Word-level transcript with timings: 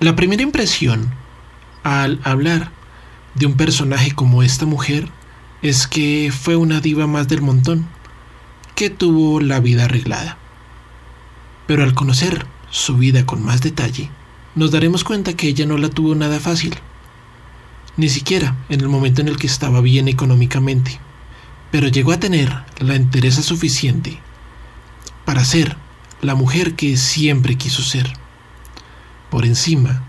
La 0.00 0.16
primera 0.16 0.42
impresión 0.42 1.10
al 1.82 2.20
hablar 2.24 2.72
de 3.34 3.44
un 3.44 3.52
personaje 3.52 4.12
como 4.12 4.42
esta 4.42 4.64
mujer 4.64 5.10
es 5.60 5.86
que 5.86 6.32
fue 6.32 6.56
una 6.56 6.80
diva 6.80 7.06
más 7.06 7.28
del 7.28 7.42
montón, 7.42 7.86
que 8.74 8.88
tuvo 8.88 9.40
la 9.40 9.60
vida 9.60 9.84
arreglada. 9.84 10.38
Pero 11.66 11.82
al 11.82 11.92
conocer 11.92 12.46
su 12.70 12.96
vida 12.96 13.26
con 13.26 13.44
más 13.44 13.60
detalle, 13.60 14.08
nos 14.54 14.70
daremos 14.70 15.04
cuenta 15.04 15.34
que 15.34 15.48
ella 15.48 15.66
no 15.66 15.76
la 15.76 15.90
tuvo 15.90 16.14
nada 16.14 16.40
fácil, 16.40 16.74
ni 17.98 18.08
siquiera 18.08 18.56
en 18.70 18.80
el 18.80 18.88
momento 18.88 19.20
en 19.20 19.28
el 19.28 19.36
que 19.36 19.48
estaba 19.48 19.82
bien 19.82 20.08
económicamente, 20.08 20.98
pero 21.70 21.88
llegó 21.88 22.12
a 22.12 22.20
tener 22.20 22.64
la 22.78 22.94
entereza 22.94 23.42
suficiente 23.42 24.18
para 25.26 25.44
ser 25.44 25.76
la 26.22 26.34
mujer 26.34 26.74
que 26.74 26.96
siempre 26.96 27.58
quiso 27.58 27.82
ser, 27.82 28.10
por 29.30 29.46
encima 29.46 30.02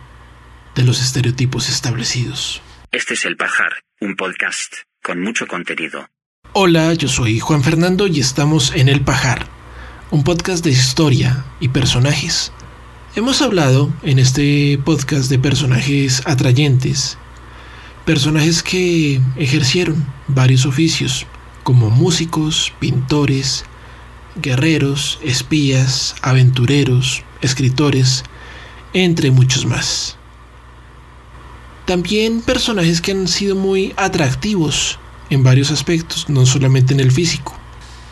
de 0.76 0.84
los 0.84 1.02
estereotipos 1.02 1.70
establecidos. 1.70 2.62
Este 2.92 3.14
es 3.14 3.26
El 3.26 3.38
Pajar, 3.38 3.84
un 4.00 4.16
podcast 4.16 4.74
con 5.04 5.22
mucho 5.22 5.48
contenido. 5.48 6.10
Hola, 6.54 6.94
yo 6.96 7.08
soy 7.08 7.40
Juan 7.40 7.64
Fernando 7.64 8.08
y 8.08 8.20
estamos 8.20 8.74
en 8.76 8.90
El 8.90 9.02
Pajar, 9.02 9.48
un 10.10 10.24
podcast 10.24 10.66
de 10.66 10.72
historia 10.72 11.46
y 11.60 11.70
personajes. 11.70 12.52
Hemos 13.16 13.42
hablado 13.42 13.94
en 14.04 14.20
este 14.20 14.80
podcast 14.84 15.30
de 15.30 15.40
personajes 15.40 16.24
atrayentes, 16.26 17.18
personajes 18.06 18.64
que 18.64 19.22
ejercieron 19.38 20.06
varios 20.28 20.66
oficios, 20.66 21.28
como 21.64 21.90
músicos, 21.90 22.74
pintores, 22.80 23.66
guerreros, 24.36 25.20
espías, 25.24 26.16
aventureros, 26.22 27.24
escritores, 27.42 28.24
entre 28.94 29.32
muchos 29.32 29.66
más. 29.66 30.18
También 31.86 32.42
personajes 32.42 33.02
que 33.02 33.12
han 33.12 33.28
sido 33.28 33.56
muy 33.56 33.94
atractivos 33.98 35.00
en 35.30 35.44
varios 35.44 35.72
aspectos, 35.72 36.30
no 36.30 36.46
solamente 36.46 36.94
en 36.94 37.00
el 37.00 37.12
físico. 37.12 37.58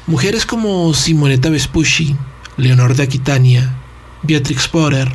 Mujeres 0.08 0.46
como 0.46 0.94
Simonetta 0.94 1.50
Vespucci, 1.50 2.16
Leonor 2.58 2.96
de 2.96 3.04
Aquitania, 3.04 3.76
Beatrix 4.24 4.68
Potter, 4.68 5.10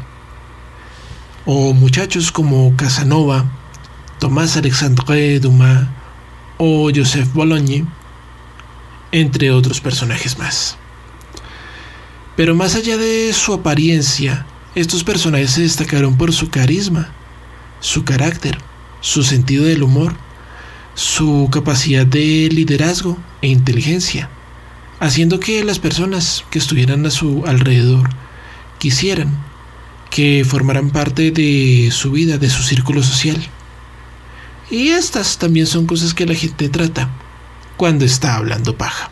o 1.46 1.72
muchachos 1.72 2.30
como 2.30 2.74
Casanova, 2.76 3.44
Tomás 4.18 4.56
Alexandre 4.56 5.40
Dumas 5.40 5.88
o 6.58 6.90
Joseph 6.94 7.32
Bologne, 7.34 7.84
entre 9.12 9.50
otros 9.50 9.80
personajes 9.80 10.38
más. 10.38 10.76
Pero 12.36 12.54
más 12.54 12.74
allá 12.74 12.96
de 12.96 13.32
su 13.32 13.52
apariencia, 13.52 14.46
estos 14.74 15.04
personajes 15.04 15.52
se 15.52 15.62
destacaron 15.62 16.16
por 16.16 16.32
su 16.32 16.50
carisma, 16.50 17.12
su 17.80 18.04
carácter, 18.04 18.58
su 19.00 19.22
sentido 19.22 19.64
del 19.64 19.82
humor, 19.82 20.14
su 20.94 21.48
capacidad 21.52 22.06
de 22.06 22.48
liderazgo 22.50 23.18
e 23.40 23.48
inteligencia, 23.48 24.28
haciendo 25.00 25.38
que 25.38 25.62
las 25.64 25.78
personas 25.78 26.44
que 26.50 26.58
estuvieran 26.58 27.06
a 27.06 27.10
su 27.10 27.44
alrededor 27.46 28.10
quisieran 28.78 29.32
que 30.10 30.44
formaran 30.44 30.90
parte 30.90 31.30
de 31.30 31.90
su 31.92 32.12
vida, 32.12 32.38
de 32.38 32.50
su 32.50 32.62
círculo 32.62 33.02
social. 33.02 33.36
Y 34.70 34.88
estas 34.88 35.38
también 35.38 35.66
son 35.66 35.86
cosas 35.86 36.14
que 36.14 36.26
la 36.26 36.34
gente 36.34 36.68
trata 36.68 37.10
cuando 37.76 38.04
está 38.04 38.36
hablando 38.36 38.76
paja. 38.76 39.10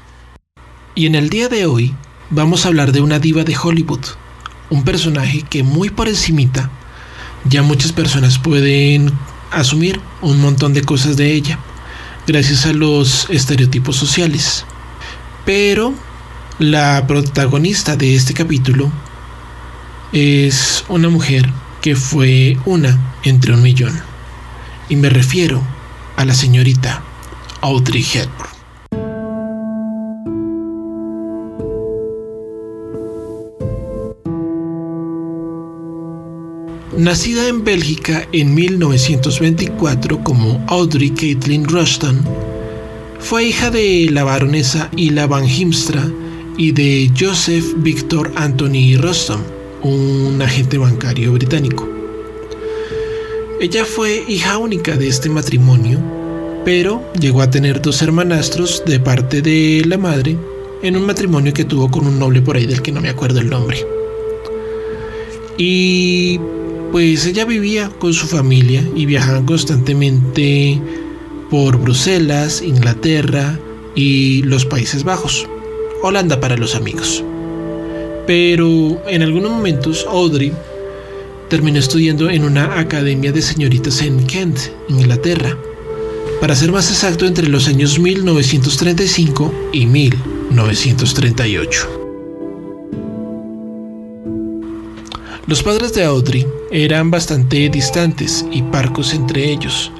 Y 0.94 1.06
en 1.06 1.14
el 1.14 1.28
día 1.28 1.48
de 1.48 1.66
hoy 1.66 1.94
vamos 2.30 2.64
a 2.64 2.68
hablar 2.68 2.92
de 2.92 3.00
una 3.00 3.18
diva 3.18 3.44
de 3.44 3.56
Hollywood, 3.56 4.04
un 4.72 4.84
personaje 4.84 5.42
que 5.42 5.62
muy 5.62 5.90
por 5.90 6.08
encimita 6.08 6.70
ya 7.44 7.62
muchas 7.62 7.92
personas 7.92 8.38
pueden 8.38 9.12
asumir 9.50 10.00
un 10.22 10.40
montón 10.40 10.72
de 10.72 10.82
cosas 10.82 11.16
de 11.16 11.32
ella, 11.32 11.58
gracias 12.26 12.64
a 12.64 12.72
los 12.72 13.26
estereotipos 13.28 13.96
sociales. 13.96 14.64
Pero 15.44 15.92
la 16.58 17.06
protagonista 17.06 17.96
de 17.96 18.14
este 18.14 18.32
capítulo 18.32 18.90
es 20.12 20.84
una 20.88 21.08
mujer 21.08 21.50
que 21.82 21.96
fue 21.96 22.56
una 22.64 23.14
entre 23.24 23.52
un 23.52 23.62
millón. 23.62 24.00
Y 24.88 24.96
me 24.96 25.10
refiero 25.10 25.62
a 26.16 26.24
la 26.24 26.34
señorita 26.34 27.02
Audrey 27.60 28.06
Hepburn. 28.14 28.51
Nacida 37.02 37.48
en 37.48 37.64
Bélgica 37.64 38.28
en 38.30 38.54
1924 38.54 40.22
como 40.22 40.64
Audrey 40.68 41.10
Caitlin 41.10 41.64
Rushton, 41.64 42.24
fue 43.18 43.46
hija 43.46 43.72
de 43.72 44.08
la 44.08 44.22
baronesa 44.22 44.88
Ila 44.96 45.26
van 45.26 45.48
Himstra 45.48 46.08
y 46.56 46.70
de 46.70 47.10
Joseph 47.18 47.64
Victor 47.78 48.30
Anthony 48.36 48.96
Ruston, 49.00 49.42
un 49.82 50.40
agente 50.40 50.78
bancario 50.78 51.32
británico. 51.32 51.88
Ella 53.60 53.84
fue 53.84 54.22
hija 54.28 54.58
única 54.58 54.96
de 54.96 55.08
este 55.08 55.28
matrimonio, 55.28 55.98
pero 56.64 57.02
llegó 57.18 57.42
a 57.42 57.50
tener 57.50 57.82
dos 57.82 58.00
hermanastros 58.00 58.84
de 58.86 59.00
parte 59.00 59.42
de 59.42 59.82
la 59.88 59.98
madre 59.98 60.36
en 60.84 60.96
un 60.96 61.04
matrimonio 61.04 61.52
que 61.52 61.64
tuvo 61.64 61.90
con 61.90 62.06
un 62.06 62.20
noble 62.20 62.42
por 62.42 62.56
ahí 62.56 62.66
del 62.66 62.80
que 62.80 62.92
no 62.92 63.00
me 63.00 63.08
acuerdo 63.08 63.40
el 63.40 63.50
nombre. 63.50 63.84
Y 65.58 66.38
pues 66.92 67.24
ella 67.24 67.46
vivía 67.46 67.90
con 67.98 68.12
su 68.12 68.26
familia 68.26 68.86
y 68.94 69.06
viajaban 69.06 69.46
constantemente 69.46 70.78
por 71.50 71.78
Bruselas, 71.78 72.60
Inglaterra 72.60 73.58
y 73.94 74.42
los 74.42 74.66
Países 74.66 75.02
Bajos. 75.02 75.48
Holanda 76.02 76.38
para 76.38 76.58
los 76.58 76.74
amigos. 76.74 77.24
Pero 78.26 79.02
en 79.08 79.22
algunos 79.22 79.52
momentos 79.52 80.06
Audrey 80.08 80.52
terminó 81.48 81.78
estudiando 81.78 82.28
en 82.28 82.44
una 82.44 82.78
academia 82.78 83.32
de 83.32 83.40
señoritas 83.40 84.02
en 84.02 84.26
Kent, 84.26 84.58
Inglaterra. 84.88 85.56
Para 86.40 86.54
ser 86.54 86.72
más 86.72 86.90
exacto, 86.90 87.24
entre 87.24 87.48
los 87.48 87.68
años 87.68 87.98
1935 87.98 89.70
y 89.72 89.86
1938. 89.86 92.00
Los 95.46 95.62
padres 95.62 95.94
de 95.94 96.04
Audrey 96.04 96.46
eran 96.72 97.10
bastante 97.10 97.68
distantes 97.68 98.46
y 98.50 98.62
parcos 98.62 99.12
entre 99.12 99.52
ellos, 99.52 99.92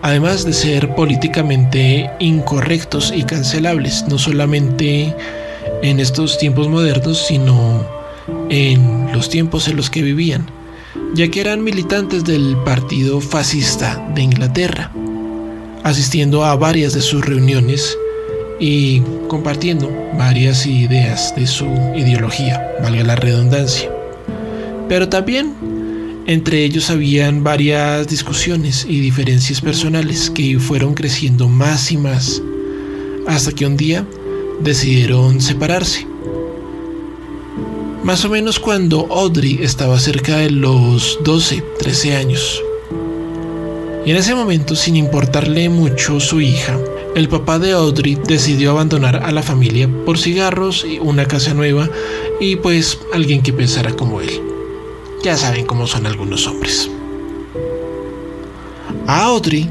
además 0.00 0.44
de 0.46 0.54
ser 0.54 0.94
políticamente 0.94 2.10
incorrectos 2.18 3.12
y 3.14 3.24
cancelables, 3.24 4.06
no 4.08 4.16
solamente 4.16 5.14
en 5.82 6.00
estos 6.00 6.38
tiempos 6.38 6.66
modernos, 6.68 7.26
sino 7.26 7.86
en 8.48 9.12
los 9.12 9.28
tiempos 9.28 9.68
en 9.68 9.76
los 9.76 9.90
que 9.90 10.00
vivían, 10.00 10.46
ya 11.12 11.28
que 11.28 11.42
eran 11.42 11.62
militantes 11.62 12.24
del 12.24 12.56
Partido 12.64 13.20
Fascista 13.20 14.02
de 14.14 14.22
Inglaterra, 14.22 14.90
asistiendo 15.84 16.42
a 16.42 16.56
varias 16.56 16.94
de 16.94 17.02
sus 17.02 17.22
reuniones 17.22 17.98
y 18.58 19.00
compartiendo 19.28 19.90
varias 20.16 20.64
ideas 20.64 21.34
de 21.36 21.46
su 21.46 21.66
ideología, 21.94 22.76
valga 22.82 23.04
la 23.04 23.14
redundancia. 23.14 23.90
Pero 24.88 25.10
también 25.10 25.77
entre 26.28 26.62
ellos 26.62 26.90
habían 26.90 27.42
varias 27.42 28.06
discusiones 28.06 28.84
y 28.86 29.00
diferencias 29.00 29.62
personales 29.62 30.28
que 30.28 30.58
fueron 30.58 30.92
creciendo 30.92 31.48
más 31.48 31.90
y 31.90 31.96
más, 31.96 32.42
hasta 33.26 33.50
que 33.52 33.64
un 33.64 33.78
día 33.78 34.06
decidieron 34.60 35.40
separarse. 35.40 36.06
Más 38.04 38.26
o 38.26 38.28
menos 38.28 38.58
cuando 38.58 39.10
Audrey 39.10 39.60
estaba 39.62 39.98
cerca 39.98 40.36
de 40.36 40.50
los 40.50 41.18
12, 41.24 41.64
13 41.78 42.16
años. 42.16 42.62
Y 44.04 44.10
en 44.10 44.18
ese 44.18 44.34
momento, 44.34 44.76
sin 44.76 44.96
importarle 44.96 45.70
mucho 45.70 46.20
su 46.20 46.42
hija, 46.42 46.78
el 47.16 47.30
papá 47.30 47.58
de 47.58 47.72
Audrey 47.72 48.18
decidió 48.26 48.72
abandonar 48.72 49.22
a 49.24 49.32
la 49.32 49.42
familia 49.42 49.88
por 50.04 50.18
cigarros, 50.18 50.84
y 50.86 50.98
una 50.98 51.24
casa 51.24 51.54
nueva 51.54 51.88
y 52.38 52.56
pues 52.56 52.98
alguien 53.14 53.42
que 53.42 53.54
pensara 53.54 53.96
como 53.96 54.20
él. 54.20 54.57
Ya 55.22 55.36
saben 55.36 55.66
cómo 55.66 55.86
son 55.86 56.06
algunos 56.06 56.46
hombres. 56.46 56.88
A 59.06 59.24
Audrey, 59.24 59.68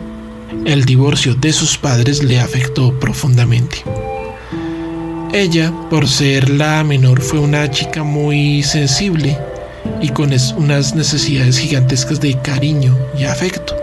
el 0.65 0.83
divorcio 0.83 1.35
de 1.35 1.53
sus 1.53 1.77
padres 1.77 2.23
le 2.23 2.39
afectó 2.39 2.97
profundamente. 2.99 3.83
Ella, 5.33 5.71
por 5.89 6.07
ser 6.07 6.49
la 6.49 6.83
menor, 6.83 7.21
fue 7.21 7.39
una 7.39 7.69
chica 7.71 8.03
muy 8.03 8.61
sensible 8.63 9.37
y 10.01 10.09
con 10.09 10.31
unas 10.57 10.95
necesidades 10.95 11.59
gigantescas 11.59 12.19
de 12.19 12.39
cariño 12.41 12.97
y 13.17 13.23
afecto, 13.23 13.75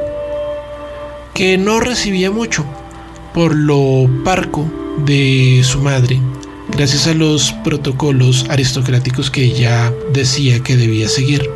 que 1.33 1.57
no 1.57 1.81
recibía 1.81 2.31
mucho 2.31 2.65
por 3.33 3.55
lo 3.55 4.09
parco 4.25 4.67
de 5.05 5.63
su 5.65 5.81
madre, 5.81 6.21
gracias 6.69 7.07
a 7.07 7.15
los 7.15 7.53
protocolos 7.65 8.47
aristocráticos 8.49 9.31
que 9.31 9.45
ella 9.45 9.93
decía 10.13 10.61
que 10.61 10.77
debía 10.77 11.09
seguir 11.09 11.49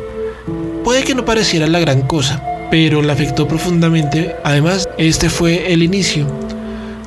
Puede 0.89 1.03
que 1.03 1.13
no 1.13 1.23
pareciera 1.23 1.67
la 1.67 1.79
gran 1.79 2.01
cosa, 2.01 2.43
pero 2.71 3.01
la 3.01 3.13
afectó 3.13 3.47
profundamente. 3.47 4.35
Además, 4.43 4.87
este 4.97 5.29
fue 5.29 5.71
el 5.71 5.83
inicio 5.83 6.25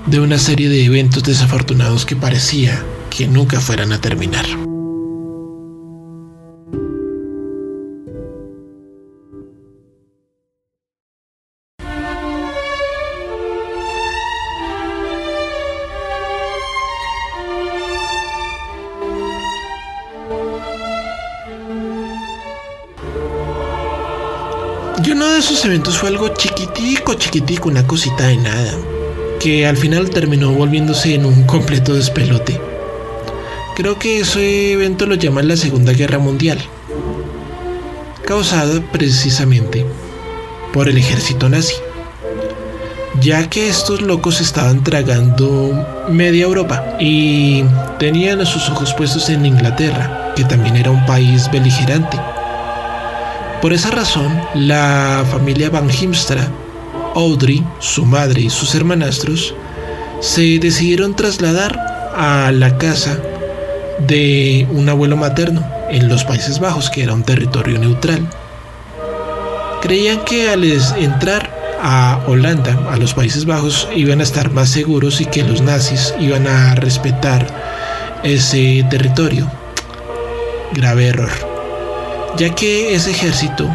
de 0.07 0.21
una 0.21 0.39
serie 0.39 0.69
de 0.69 0.85
eventos 0.85 1.25
desafortunados 1.25 2.07
que 2.07 2.15
parecía 2.15 2.81
que 3.11 3.27
nunca 3.27 3.61
fueran 3.61 3.93
a 3.93 4.01
terminar. 4.01 4.47
Eventos 25.65 25.99
fue 25.99 26.09
algo 26.09 26.29
chiquitico, 26.29 27.15
chiquitico, 27.15 27.69
una 27.69 27.87
cosita 27.87 28.27
de 28.27 28.37
nada, 28.37 28.73
que 29.39 29.67
al 29.67 29.77
final 29.77 30.11
terminó 30.11 30.51
volviéndose 30.53 31.15
en 31.15 31.25
un 31.25 31.45
completo 31.45 31.95
despelote. 31.95 32.61
Creo 33.77 33.99
que 33.99 34.21
ese 34.21 34.73
evento 34.73 35.07
lo 35.07 35.15
llaman 35.15 35.49
la 35.49 35.57
Segunda 35.57 35.93
Guerra 35.93 36.19
Mundial, 36.19 36.59
causada 38.25 38.81
precisamente 38.93 39.87
por 40.73 40.89
el 40.89 40.99
ejército 40.99 41.49
nazi, 41.49 41.75
ya 43.21 43.49
que 43.49 43.69
estos 43.69 44.03
locos 44.03 44.41
estaban 44.41 44.83
tragando 44.83 46.07
media 46.09 46.45
Europa 46.45 46.97
y 46.99 47.65
tenían 47.99 48.45
sus 48.47 48.69
ojos 48.69 48.95
puestos 48.95 49.29
en 49.29 49.47
Inglaterra, 49.47 50.33
que 50.35 50.45
también 50.45 50.77
era 50.77 50.91
un 50.91 51.05
país 51.07 51.51
beligerante. 51.51 52.19
Por 53.63 53.73
esa 53.73 53.93
razón, 53.93 54.43
la 54.57 55.25
familia 55.31 55.71
Van 55.71 55.89
Himstra, 55.89 56.49
Audrey, 57.15 57.65
su 57.79 58.05
madre 58.05 58.41
y 58.41 58.51
sus 58.51 58.75
hermanastros 58.75 59.55
se 60.19 60.59
decidieron 60.59 61.15
trasladar 61.15 61.79
a 62.17 62.51
la 62.51 62.77
casa 62.77 63.21
de 64.01 64.67
un 64.73 64.89
abuelo 64.89 65.17
materno 65.17 65.65
en 65.91 66.09
los 66.09 66.25
Países 66.25 66.59
Bajos, 66.59 66.91
que 66.91 67.05
era 67.05 67.15
un 67.15 67.23
territorio 67.23 67.79
neutral. 67.79 68.29
Creían 69.81 70.25
que 70.25 70.51
al 70.51 70.65
entrar 70.65 71.49
a 71.81 72.19
Holanda, 72.27 72.89
a 72.91 72.97
los 72.97 73.15
Países 73.15 73.45
Bajos, 73.45 73.89
iban 73.95 74.19
a 74.19 74.25
estar 74.25 74.51
más 74.51 74.71
seguros 74.71 75.21
y 75.21 75.27
que 75.27 75.45
los 75.45 75.63
nazis 75.63 76.13
iban 76.19 76.49
a 76.49 76.75
respetar 76.75 77.47
ese 78.25 78.85
territorio. 78.91 79.49
Grave 80.73 81.07
error 81.07 81.52
ya 82.37 82.55
que 82.55 82.95
ese 82.95 83.11
ejército 83.11 83.69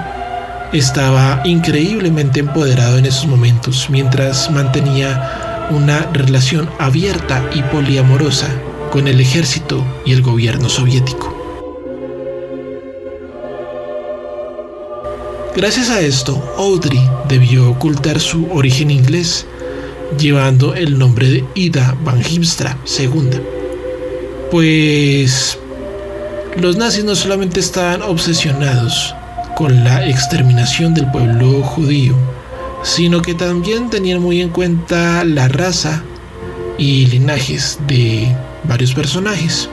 estaba 0.74 1.42
increíblemente 1.45 2.39
empoderado 2.39 2.98
en 2.98 3.06
esos 3.06 3.27
momentos, 3.27 3.88
mientras 3.89 4.51
mantenía 4.51 5.68
una 5.69 6.09
relación 6.13 6.69
abierta 6.80 7.44
y 7.54 7.62
poliamorosa 7.63 8.48
con 8.92 9.07
el 9.07 9.19
ejército 9.19 9.83
y 10.06 10.13
el 10.13 10.21
gobierno 10.21 10.69
soviético. 10.69 11.33
Gracias 15.56 15.89
a 15.89 16.01
esto, 16.01 16.53
Audrey 16.57 17.01
debió 17.27 17.71
ocultar 17.71 18.19
su 18.19 18.48
origen 18.51 18.92
inglés, 18.92 19.48
llevando 20.19 20.75
el 20.75 21.00
nombre 21.00 21.30
de 21.30 21.45
Ida 21.56 21.98
van 22.03 22.21
Himstra 22.21 22.77
II, 23.00 23.42
pues 24.51 25.57
los 26.62 26.75
nazis 26.77 27.04
no 27.04 27.15
solamente 27.15 27.59
estaban 27.59 28.01
obsesionados 28.01 29.13
con 29.56 29.83
la 29.83 30.07
exterminación 30.07 30.94
del 30.94 31.09
pueblo 31.12 31.62
judío, 31.62 32.15
sino 32.83 33.21
que 33.21 33.33
también 33.33 33.89
tenían 33.89 34.21
muy 34.21 34.42
en 34.42 34.50
cuenta 34.50 35.24
la 35.24 35.48
raza 35.48 36.04
y 36.77 37.06
linajes 37.07 37.80
de 37.88 38.36
varios 38.63 38.94
personajes. 38.94 39.69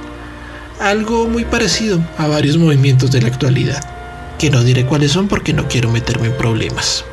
Algo 0.80 1.26
muy 1.26 1.44
parecido 1.44 2.02
a 2.18 2.26
varios 2.26 2.58
movimientos 2.58 3.10
de 3.10 3.22
la 3.22 3.28
actualidad, 3.28 3.82
que 4.38 4.50
no 4.50 4.62
diré 4.62 4.84
cuáles 4.84 5.12
son 5.12 5.28
porque 5.28 5.52
no 5.52 5.68
quiero 5.68 5.90
meterme 5.90 6.26
en 6.26 6.36
problemas. 6.36 7.04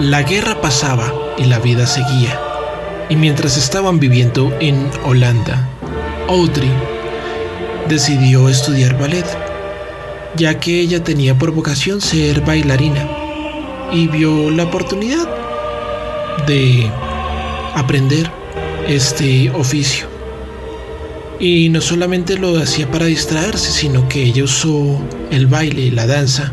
La 0.00 0.22
guerra 0.22 0.60
pasaba 0.60 1.25
y 1.38 1.44
la 1.44 1.58
vida 1.58 1.86
seguía. 1.86 2.40
Y 3.08 3.16
mientras 3.16 3.56
estaban 3.56 4.00
viviendo 4.00 4.52
en 4.60 4.90
Holanda, 5.04 5.68
Audrey 6.28 6.72
decidió 7.88 8.48
estudiar 8.48 8.98
ballet, 8.98 9.26
ya 10.36 10.58
que 10.58 10.80
ella 10.80 11.02
tenía 11.04 11.38
por 11.38 11.52
vocación 11.52 12.00
ser 12.00 12.40
bailarina 12.40 13.08
y 13.92 14.08
vio 14.08 14.50
la 14.50 14.64
oportunidad 14.64 15.28
de 16.46 16.90
aprender 17.74 18.30
este 18.88 19.50
oficio. 19.50 20.06
Y 21.38 21.68
no 21.68 21.80
solamente 21.80 22.38
lo 22.38 22.58
hacía 22.58 22.90
para 22.90 23.06
distraerse, 23.06 23.70
sino 23.70 24.08
que 24.08 24.22
ella 24.22 24.44
usó 24.44 25.00
el 25.30 25.46
baile 25.46 25.90
la 25.90 26.06
danza 26.06 26.52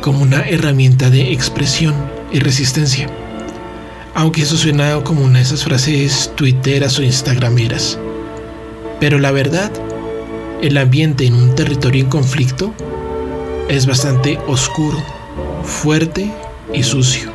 como 0.00 0.22
una 0.22 0.40
herramienta 0.48 1.10
de 1.10 1.32
expresión 1.32 1.94
y 2.32 2.38
resistencia. 2.38 3.08
Aunque 4.14 4.42
eso 4.42 4.56
suena 4.56 5.02
como 5.02 5.24
una 5.24 5.38
de 5.38 5.44
esas 5.44 5.64
frases 5.64 6.30
twitteras 6.36 6.98
o 6.98 7.02
instagrameras. 7.02 7.98
Pero 9.00 9.18
la 9.18 9.32
verdad, 9.32 9.72
el 10.62 10.78
ambiente 10.78 11.26
en 11.26 11.34
un 11.34 11.54
territorio 11.54 12.04
en 12.04 12.10
conflicto 12.10 12.72
es 13.68 13.86
bastante 13.86 14.38
oscuro, 14.46 15.02
fuerte 15.64 16.32
y 16.72 16.82
sucio. 16.84 17.32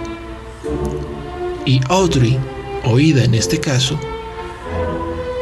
Y 1.65 1.81
Audrey, 1.89 2.39
oída 2.85 3.23
en 3.25 3.35
este 3.35 3.59
caso, 3.59 3.99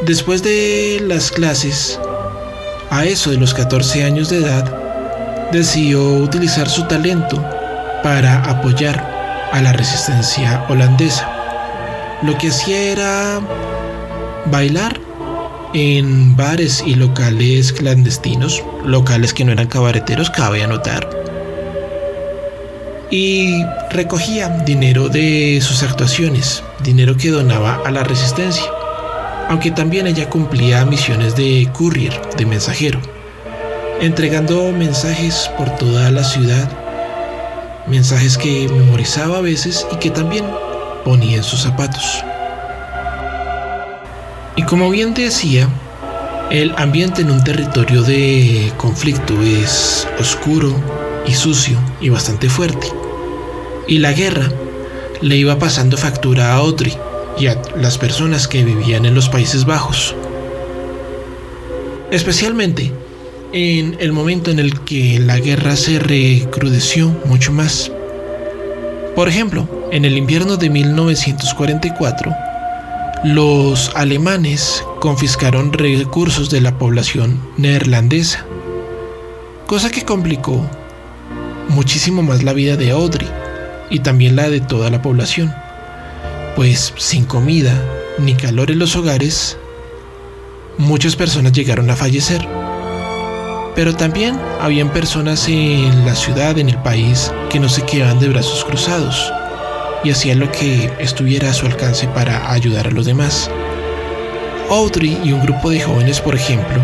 después 0.06 0.42
de 0.42 1.02
las 1.06 1.32
clases, 1.32 2.00
a 2.90 3.06
eso 3.06 3.30
de 3.30 3.38
los 3.38 3.54
14 3.54 4.04
años 4.04 4.30
de 4.30 4.38
edad, 4.38 5.52
decidió 5.52 6.04
utilizar 6.16 6.68
su 6.68 6.88
talento 6.88 7.44
para 8.04 8.44
apoyar 8.44 9.17
a 9.52 9.62
la 9.62 9.74
resistencia 9.74 10.66
holandesa. 10.70 11.30
Lo 12.24 12.38
que 12.38 12.48
hacía 12.50 12.80
era 12.80 13.40
bailar 14.46 15.00
en 15.74 16.36
bares 16.36 16.84
y 16.86 16.96
locales 16.96 17.74
clandestinos, 17.74 18.64
locales 18.86 19.34
que 19.34 19.46
no 19.46 19.52
eran 19.52 19.68
cabareteros, 19.68 20.30
cabe 20.30 20.64
anotar. 20.64 21.10
Y 23.10 23.64
recogía 23.92 24.50
dinero 24.50 25.10
de 25.10 25.60
sus 25.62 25.84
actuaciones, 25.84 26.64
dinero 26.84 27.16
que 27.16 27.30
donaba 27.30 27.82
a 27.86 27.92
la 27.92 28.04
resistencia, 28.04 28.66
aunque 29.50 29.72
también 29.72 30.08
ella 30.08 30.30
cumplía 30.30 30.86
misiones 30.86 31.36
de 31.36 31.70
courier, 31.74 32.20
de 32.38 32.46
mensajero, 32.46 33.00
entregando 34.02 34.72
mensajes 34.72 35.50
por 35.58 35.70
toda 35.78 36.12
la 36.12 36.24
ciudad 36.24 36.87
mensajes 37.88 38.38
que 38.38 38.68
memorizaba 38.70 39.38
a 39.38 39.42
veces 39.42 39.86
y 39.92 39.98
que 39.98 40.10
también 40.10 40.46
ponía 41.04 41.38
en 41.38 41.44
sus 41.44 41.62
zapatos. 41.62 42.24
Y 44.56 44.64
como 44.64 44.90
bien 44.90 45.14
decía, 45.14 45.70
el 46.50 46.74
ambiente 46.78 47.22
en 47.22 47.32
un 47.32 47.44
territorio 47.44 48.02
de 48.04 48.72
conflicto 48.78 49.42
es 49.42 50.08
oscuro 50.20 50.74
y 51.28 51.34
sucio 51.34 51.78
y 52.02 52.10
bastante 52.10 52.50
fuerte. 52.50 52.88
Y 53.88 54.00
la 54.00 54.14
guerra 54.14 54.52
le 55.22 55.36
iba 55.36 55.60
pasando 55.60 55.98
factura 55.98 56.54
a 56.54 56.58
Audrey 56.58 56.98
y 57.40 57.48
a 57.48 57.62
las 57.76 57.98
personas 57.98 58.48
que 58.48 58.64
vivían 58.64 59.06
en 59.06 59.14
los 59.14 59.30
Países 59.30 59.66
Bajos. 59.66 60.16
Especialmente 62.12 62.92
en 63.54 63.98
el 64.00 64.12
momento 64.12 64.52
en 64.52 64.60
el 64.60 64.82
que 64.82 65.20
la 65.20 65.40
guerra 65.40 65.76
se 65.76 66.00
recrudeció 66.00 67.10
mucho 67.26 67.52
más. 67.54 67.92
Por 69.16 69.30
ejemplo, 69.30 69.68
en 69.92 70.06
el 70.06 70.18
invierno 70.18 70.58
de 70.58 70.70
1944, 70.70 72.34
los 73.24 73.92
alemanes 73.96 74.84
confiscaron 75.00 75.74
recursos 75.74 76.50
de 76.50 76.62
la 76.62 76.78
población 76.78 77.40
neerlandesa, 77.58 78.46
cosa 79.66 79.90
que 79.90 80.04
complicó 80.04 80.70
muchísimo 81.70 82.22
más 82.22 82.44
la 82.44 82.54
vida 82.54 82.76
de 82.76 82.92
Audrey 82.92 83.28
y 83.90 84.00
también 84.00 84.36
la 84.36 84.50
de 84.50 84.62
toda 84.62 84.90
la 84.90 85.02
población, 85.02 85.54
pues 86.56 86.94
sin 86.98 87.26
comida 87.26 87.74
ni 88.20 88.36
calor 88.36 88.72
en 88.72 88.80
los 88.80 88.96
hogares, 88.96 89.58
muchas 90.78 91.16
personas 91.16 91.54
llegaron 91.54 91.90
a 91.90 91.96
fallecer. 91.96 92.67
Pero 93.78 93.96
también 93.96 94.40
habían 94.60 94.92
personas 94.92 95.48
en 95.48 96.04
la 96.04 96.16
ciudad, 96.16 96.58
en 96.58 96.68
el 96.68 96.82
país, 96.82 97.32
que 97.52 97.60
no 97.60 97.70
se 97.70 97.84
quedaban 97.84 98.20
de 98.20 98.28
brazos 98.28 98.66
cruzados 98.66 99.32
y 100.04 100.10
hacían 100.10 100.40
lo 100.40 100.52
que 100.52 100.92
estuviera 100.98 101.52
a 101.52 101.54
su 101.54 101.68
alcance 101.68 102.08
para 102.08 102.52
ayudar 102.52 102.88
a 102.88 102.92
los 102.92 103.06
demás. 103.06 103.52
Audrey 104.72 105.22
y 105.24 105.32
un 105.32 105.44
grupo 105.44 105.70
de 105.70 105.82
jóvenes, 105.82 106.20
por 106.20 106.34
ejemplo, 106.34 106.82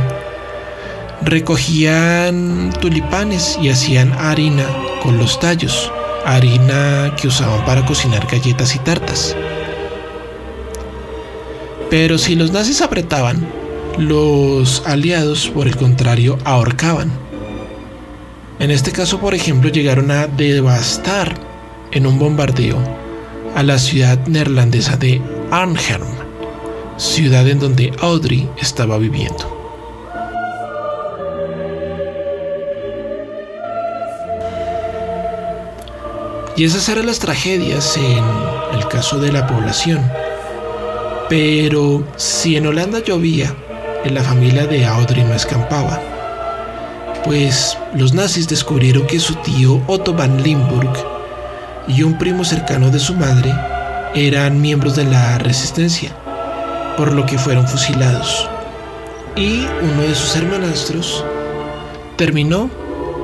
recogían 1.23 2.71
tulipanes 2.79 3.57
y 3.59 3.69
hacían 3.69 4.13
harina 4.13 4.67
con 5.01 5.17
los 5.17 5.39
tallos, 5.39 5.91
harina 6.27 7.15
que 7.19 7.27
usaban 7.27 7.65
para 7.65 7.83
cocinar 7.87 8.27
galletas 8.27 8.75
y 8.75 8.79
tartas. 8.79 9.35
Pero 11.89 12.19
si 12.19 12.35
los 12.35 12.51
nazis 12.51 12.83
apretaban, 12.83 13.62
los 13.97 14.83
aliados, 14.85 15.49
por 15.49 15.67
el 15.67 15.75
contrario, 15.75 16.37
ahorcaban. 16.45 17.11
En 18.59 18.71
este 18.71 18.91
caso, 18.91 19.19
por 19.19 19.33
ejemplo, 19.33 19.69
llegaron 19.69 20.11
a 20.11 20.27
devastar 20.27 21.35
en 21.91 22.07
un 22.07 22.17
bombardeo 22.17 22.77
a 23.55 23.63
la 23.63 23.77
ciudad 23.77 24.25
neerlandesa 24.27 24.97
de 24.97 25.21
Arnhem, 25.51 26.01
ciudad 26.97 27.47
en 27.47 27.59
donde 27.59 27.93
Audrey 28.01 28.49
estaba 28.59 28.97
viviendo. 28.97 29.53
Y 36.55 36.65
esas 36.65 36.87
eran 36.87 37.07
las 37.07 37.19
tragedias 37.19 37.97
en 37.97 38.77
el 38.77 38.87
caso 38.87 39.19
de 39.19 39.31
la 39.31 39.47
población. 39.47 40.01
Pero 41.27 42.03
si 42.15 42.57
en 42.57 42.67
Holanda 42.67 42.99
llovía, 42.99 43.55
en 44.05 44.13
la 44.13 44.23
familia 44.23 44.65
de 44.65 44.85
Audrey 44.85 45.23
no 45.23 45.33
escampaba. 45.33 46.01
Pues 47.23 47.77
los 47.95 48.13
nazis 48.13 48.47
descubrieron 48.47 49.07
que 49.07 49.19
su 49.19 49.35
tío 49.35 49.81
Otto 49.87 50.13
van 50.13 50.43
Limburg 50.43 50.93
y 51.87 52.03
un 52.03 52.17
primo 52.17 52.43
cercano 52.43 52.89
de 52.89 52.99
su 52.99 53.13
madre 53.13 53.53
eran 54.13 54.61
miembros 54.61 54.95
de 54.95 55.05
la 55.05 55.37
resistencia, 55.37 56.15
por 56.97 57.13
lo 57.13 57.25
que 57.25 57.37
fueron 57.37 57.67
fusilados. 57.67 58.49
Y 59.35 59.65
uno 59.81 60.01
de 60.01 60.15
sus 60.15 60.35
hermanastros 60.35 61.23
terminó 62.17 62.69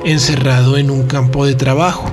encerrado 0.04 0.76
en 0.76 0.90
un 0.90 1.06
campo 1.06 1.46
de 1.46 1.54
trabajo. 1.54 2.10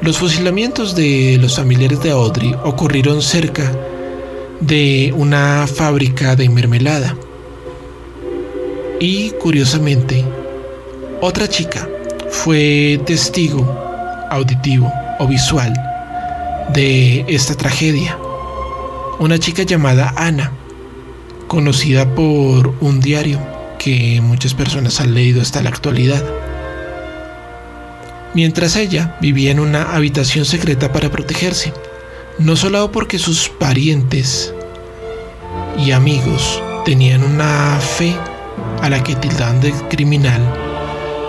Los 0.00 0.18
fusilamientos 0.18 0.94
de 0.94 1.38
los 1.40 1.56
familiares 1.56 2.02
de 2.02 2.10
Audrey 2.10 2.54
ocurrieron 2.64 3.22
cerca 3.22 3.70
de 4.62 5.12
una 5.16 5.66
fábrica 5.66 6.36
de 6.36 6.48
mermelada. 6.48 7.16
Y 9.00 9.30
curiosamente, 9.32 10.24
otra 11.20 11.48
chica 11.48 11.88
fue 12.30 13.00
testigo 13.04 13.66
auditivo 14.30 14.90
o 15.18 15.26
visual 15.26 15.72
de 16.72 17.24
esta 17.26 17.56
tragedia. 17.56 18.16
Una 19.18 19.38
chica 19.38 19.64
llamada 19.64 20.14
Ana, 20.16 20.52
conocida 21.48 22.14
por 22.14 22.72
un 22.80 23.00
diario 23.00 23.40
que 23.78 24.20
muchas 24.20 24.54
personas 24.54 25.00
han 25.00 25.12
leído 25.12 25.42
hasta 25.42 25.60
la 25.62 25.70
actualidad. 25.70 26.24
Mientras 28.34 28.76
ella 28.76 29.16
vivía 29.20 29.50
en 29.50 29.58
una 29.58 29.94
habitación 29.94 30.44
secreta 30.44 30.92
para 30.92 31.10
protegerse 31.10 31.72
no 32.38 32.56
solo 32.56 32.90
porque 32.90 33.18
sus 33.18 33.48
parientes 33.48 34.54
y 35.78 35.92
amigos 35.92 36.62
tenían 36.84 37.22
una 37.22 37.78
fe 37.80 38.16
a 38.80 38.88
la 38.88 39.02
que 39.02 39.14
tildaban 39.16 39.60
de 39.60 39.72
criminal, 39.88 40.40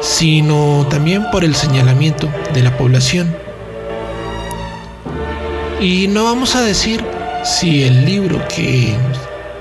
sino 0.01 0.86
también 0.89 1.25
por 1.31 1.43
el 1.43 1.55
señalamiento 1.55 2.29
de 2.53 2.63
la 2.63 2.75
población. 2.77 3.36
Y 5.79 6.07
no 6.07 6.24
vamos 6.24 6.55
a 6.55 6.62
decir 6.62 7.03
si 7.43 7.83
el 7.83 8.05
libro 8.05 8.41
que 8.48 8.95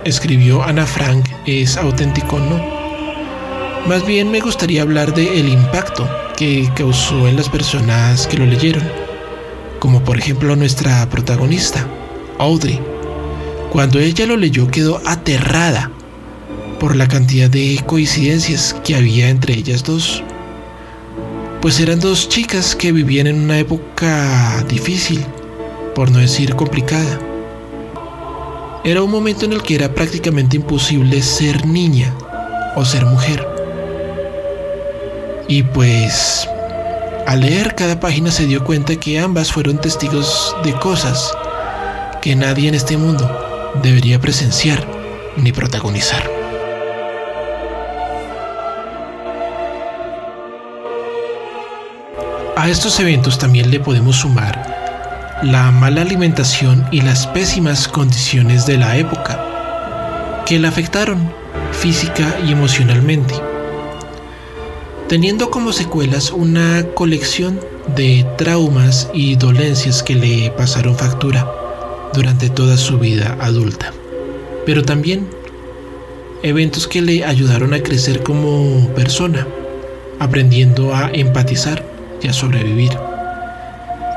escribió 0.04 0.62
Ana 0.62 0.86
Frank 0.86 1.28
es 1.46 1.76
auténtico 1.76 2.36
o 2.36 2.40
no. 2.40 2.82
Más 3.86 4.06
bien 4.06 4.30
me 4.30 4.40
gustaría 4.40 4.82
hablar 4.82 5.12
del 5.12 5.28
el 5.28 5.48
impacto 5.48 6.08
que 6.36 6.70
causó 6.76 7.26
en 7.26 7.36
las 7.36 7.48
personas 7.48 8.28
que 8.28 8.38
lo 8.38 8.46
leyeron 8.46 9.01
como 9.82 10.04
por 10.04 10.16
ejemplo 10.16 10.54
nuestra 10.54 11.08
protagonista, 11.10 11.84
Audrey. 12.38 12.78
Cuando 13.72 13.98
ella 13.98 14.26
lo 14.26 14.36
leyó 14.36 14.68
quedó 14.70 15.02
aterrada 15.04 15.90
por 16.78 16.94
la 16.94 17.08
cantidad 17.08 17.50
de 17.50 17.82
coincidencias 17.84 18.76
que 18.84 18.94
había 18.94 19.28
entre 19.28 19.54
ellas 19.54 19.82
dos. 19.82 20.22
Pues 21.60 21.80
eran 21.80 21.98
dos 21.98 22.28
chicas 22.28 22.76
que 22.76 22.92
vivían 22.92 23.26
en 23.26 23.40
una 23.40 23.58
época 23.58 24.64
difícil, 24.68 25.26
por 25.96 26.12
no 26.12 26.20
decir 26.20 26.54
complicada. 26.54 27.18
Era 28.84 29.02
un 29.02 29.10
momento 29.10 29.46
en 29.46 29.52
el 29.52 29.62
que 29.64 29.74
era 29.74 29.92
prácticamente 29.92 30.54
imposible 30.54 31.22
ser 31.22 31.66
niña 31.66 32.14
o 32.76 32.84
ser 32.84 33.04
mujer. 33.04 33.44
Y 35.48 35.64
pues 35.64 36.48
al 37.26 37.40
leer 37.40 37.74
cada 37.74 38.00
página 38.00 38.30
se 38.30 38.46
dio 38.46 38.64
cuenta 38.64 38.96
que 38.96 39.18
ambas 39.18 39.52
fueron 39.52 39.78
testigos 39.78 40.56
de 40.64 40.72
cosas 40.74 41.32
que 42.20 42.34
nadie 42.36 42.68
en 42.68 42.74
este 42.74 42.96
mundo 42.96 43.72
debería 43.82 44.20
presenciar 44.20 44.86
ni 45.36 45.52
protagonizar. 45.52 46.22
A 52.56 52.68
estos 52.68 53.00
eventos 53.00 53.38
también 53.38 53.70
le 53.70 53.80
podemos 53.80 54.16
sumar 54.16 55.40
la 55.42 55.70
mala 55.72 56.02
alimentación 56.02 56.86
y 56.92 57.00
las 57.00 57.26
pésimas 57.26 57.88
condiciones 57.88 58.66
de 58.66 58.78
la 58.78 58.96
época, 58.96 60.44
que 60.46 60.60
la 60.60 60.68
afectaron 60.68 61.32
física 61.72 62.36
y 62.46 62.52
emocionalmente 62.52 63.51
teniendo 65.12 65.50
como 65.50 65.74
secuelas 65.74 66.30
una 66.30 66.86
colección 66.94 67.60
de 67.96 68.26
traumas 68.38 69.10
y 69.12 69.36
dolencias 69.36 70.02
que 70.02 70.14
le 70.14 70.50
pasaron 70.52 70.96
factura 70.96 71.52
durante 72.14 72.48
toda 72.48 72.78
su 72.78 72.98
vida 72.98 73.36
adulta, 73.38 73.92
pero 74.64 74.82
también 74.82 75.28
eventos 76.42 76.88
que 76.88 77.02
le 77.02 77.26
ayudaron 77.26 77.74
a 77.74 77.82
crecer 77.82 78.22
como 78.22 78.88
persona, 78.94 79.46
aprendiendo 80.18 80.94
a 80.94 81.10
empatizar 81.12 81.84
y 82.22 82.28
a 82.28 82.32
sobrevivir. 82.32 82.96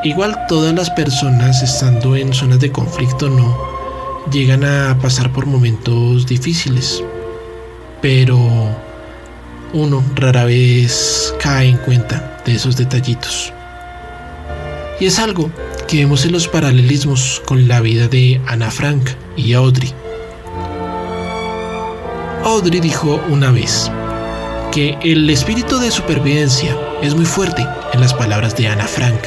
Igual 0.06 0.46
todas 0.48 0.74
las 0.74 0.90
personas 0.92 1.62
estando 1.62 2.16
en 2.16 2.34
zonas 2.34 2.62
de 2.62 2.72
conflicto 2.72 3.30
no 3.30 3.54
llegan 4.32 4.64
a 4.64 4.98
pasar 5.02 5.34
por 5.34 5.46
momentos 5.46 6.26
difíciles, 6.26 7.04
pero 8.02 8.85
uno 9.76 10.02
rara 10.16 10.46
vez 10.46 11.34
cae 11.38 11.68
en 11.68 11.78
cuenta 11.78 12.40
de 12.46 12.56
esos 12.56 12.78
detallitos. 12.78 13.52
Y 15.02 15.06
es 15.06 15.20
algo 15.20 15.52
que 15.86 15.98
vemos 15.98 16.24
en 16.24 16.32
los 16.32 16.48
paralelismos 16.48 17.42
con 17.46 17.68
la 17.68 17.82
vida 17.82 18.08
de 18.08 18.40
Ana 18.48 18.72
Frank 18.72 19.10
y 19.36 19.52
Audrey. 19.52 19.92
Audrey 22.46 22.80
dijo 22.80 23.22
una 23.30 23.52
vez 23.52 23.92
que 24.72 24.98
el 25.04 25.30
espíritu 25.30 25.78
de 25.78 25.92
supervivencia 25.92 26.78
es 27.02 27.14
muy 27.14 27.26
fuerte 27.26 27.66
en 27.92 28.00
las 28.00 28.14
palabras 28.14 28.56
de 28.56 28.70
Ana 28.70 28.88
Frank. 28.88 29.20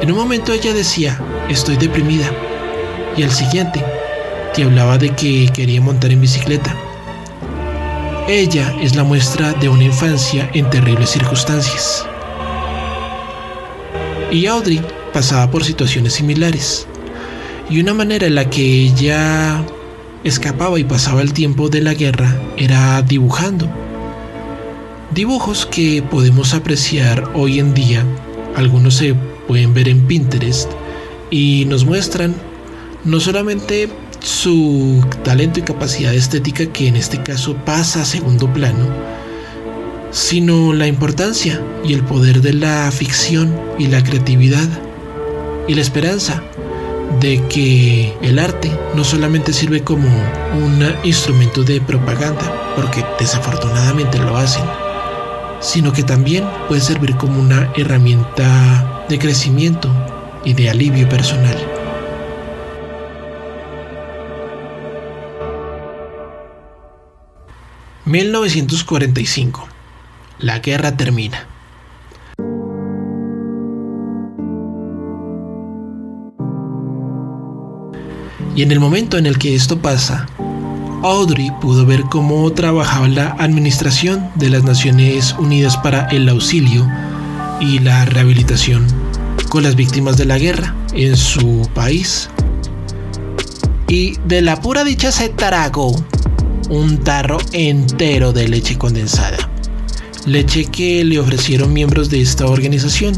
En 0.00 0.12
un 0.12 0.18
momento 0.18 0.52
ella 0.52 0.72
decía, 0.72 1.20
estoy 1.48 1.76
deprimida, 1.76 2.30
y 3.16 3.24
al 3.24 3.32
siguiente 3.32 3.84
te 4.54 4.62
hablaba 4.62 4.98
de 4.98 5.10
que 5.16 5.50
quería 5.52 5.80
montar 5.80 6.12
en 6.12 6.20
bicicleta 6.20 6.76
ella 8.28 8.76
es 8.82 8.94
la 8.94 9.04
muestra 9.04 9.54
de 9.54 9.70
una 9.70 9.84
infancia 9.84 10.50
en 10.52 10.68
terribles 10.68 11.08
circunstancias. 11.08 12.06
Y 14.30 14.44
Audrey 14.44 14.82
pasaba 15.14 15.50
por 15.50 15.64
situaciones 15.64 16.12
similares. 16.12 16.86
Y 17.70 17.80
una 17.80 17.94
manera 17.94 18.26
en 18.26 18.34
la 18.34 18.50
que 18.50 18.62
ella 18.62 19.64
escapaba 20.24 20.78
y 20.78 20.84
pasaba 20.84 21.22
el 21.22 21.32
tiempo 21.32 21.70
de 21.70 21.80
la 21.80 21.94
guerra 21.94 22.38
era 22.58 23.00
dibujando. 23.00 23.66
Dibujos 25.10 25.64
que 25.64 26.02
podemos 26.02 26.52
apreciar 26.52 27.30
hoy 27.34 27.58
en 27.58 27.72
día, 27.72 28.04
algunos 28.56 28.96
se 28.96 29.14
pueden 29.46 29.72
ver 29.72 29.88
en 29.88 30.06
Pinterest 30.06 30.70
y 31.30 31.64
nos 31.66 31.86
muestran 31.86 32.34
no 33.04 33.20
solamente 33.20 33.88
su 34.20 35.04
talento 35.22 35.60
y 35.60 35.62
capacidad 35.62 36.14
estética 36.14 36.66
que 36.66 36.88
en 36.88 36.96
este 36.96 37.22
caso 37.22 37.54
pasa 37.64 38.02
a 38.02 38.04
segundo 38.04 38.52
plano, 38.52 38.86
sino 40.10 40.72
la 40.72 40.86
importancia 40.86 41.60
y 41.84 41.92
el 41.94 42.04
poder 42.04 42.40
de 42.40 42.54
la 42.54 42.90
ficción 42.90 43.54
y 43.78 43.86
la 43.86 44.02
creatividad 44.02 44.68
y 45.66 45.74
la 45.74 45.82
esperanza 45.82 46.42
de 47.20 47.42
que 47.48 48.14
el 48.22 48.38
arte 48.38 48.70
no 48.94 49.04
solamente 49.04 49.52
sirve 49.52 49.82
como 49.82 50.08
un 50.08 50.84
instrumento 51.04 51.64
de 51.64 51.80
propaganda, 51.80 52.72
porque 52.76 53.04
desafortunadamente 53.18 54.18
lo 54.18 54.36
hacen, 54.36 54.64
sino 55.60 55.92
que 55.92 56.02
también 56.02 56.44
puede 56.68 56.80
servir 56.80 57.16
como 57.16 57.40
una 57.40 57.72
herramienta 57.76 59.04
de 59.08 59.18
crecimiento 59.18 59.90
y 60.44 60.54
de 60.54 60.70
alivio 60.70 61.08
personal. 61.08 61.57
1945. 68.08 69.68
La 70.38 70.60
guerra 70.60 70.96
termina. 70.96 71.46
Y 78.56 78.62
en 78.62 78.72
el 78.72 78.80
momento 78.80 79.18
en 79.18 79.26
el 79.26 79.38
que 79.38 79.54
esto 79.54 79.80
pasa, 79.80 80.26
Audrey 81.02 81.50
pudo 81.60 81.86
ver 81.86 82.02
cómo 82.04 82.50
trabajaba 82.52 83.06
la 83.08 83.36
Administración 83.38 84.30
de 84.34 84.50
las 84.50 84.64
Naciones 84.64 85.34
Unidas 85.38 85.76
para 85.76 86.06
el 86.06 86.28
Auxilio 86.28 86.88
y 87.60 87.78
la 87.78 88.04
Rehabilitación 88.06 88.86
con 89.50 89.62
las 89.62 89.76
víctimas 89.76 90.16
de 90.16 90.24
la 90.24 90.38
guerra 90.38 90.74
en 90.94 91.16
su 91.16 91.68
país. 91.74 92.30
Y 93.86 94.18
de 94.24 94.42
la 94.42 94.60
pura 94.60 94.82
dicha 94.82 95.12
se 95.12 95.28
tragó 95.28 95.94
un 96.68 96.98
tarro 96.98 97.38
entero 97.52 98.32
de 98.32 98.48
leche 98.48 98.76
condensada. 98.76 99.36
Leche 100.26 100.66
que 100.66 101.04
le 101.04 101.18
ofrecieron 101.18 101.72
miembros 101.72 102.10
de 102.10 102.20
esta 102.20 102.46
organización, 102.46 103.14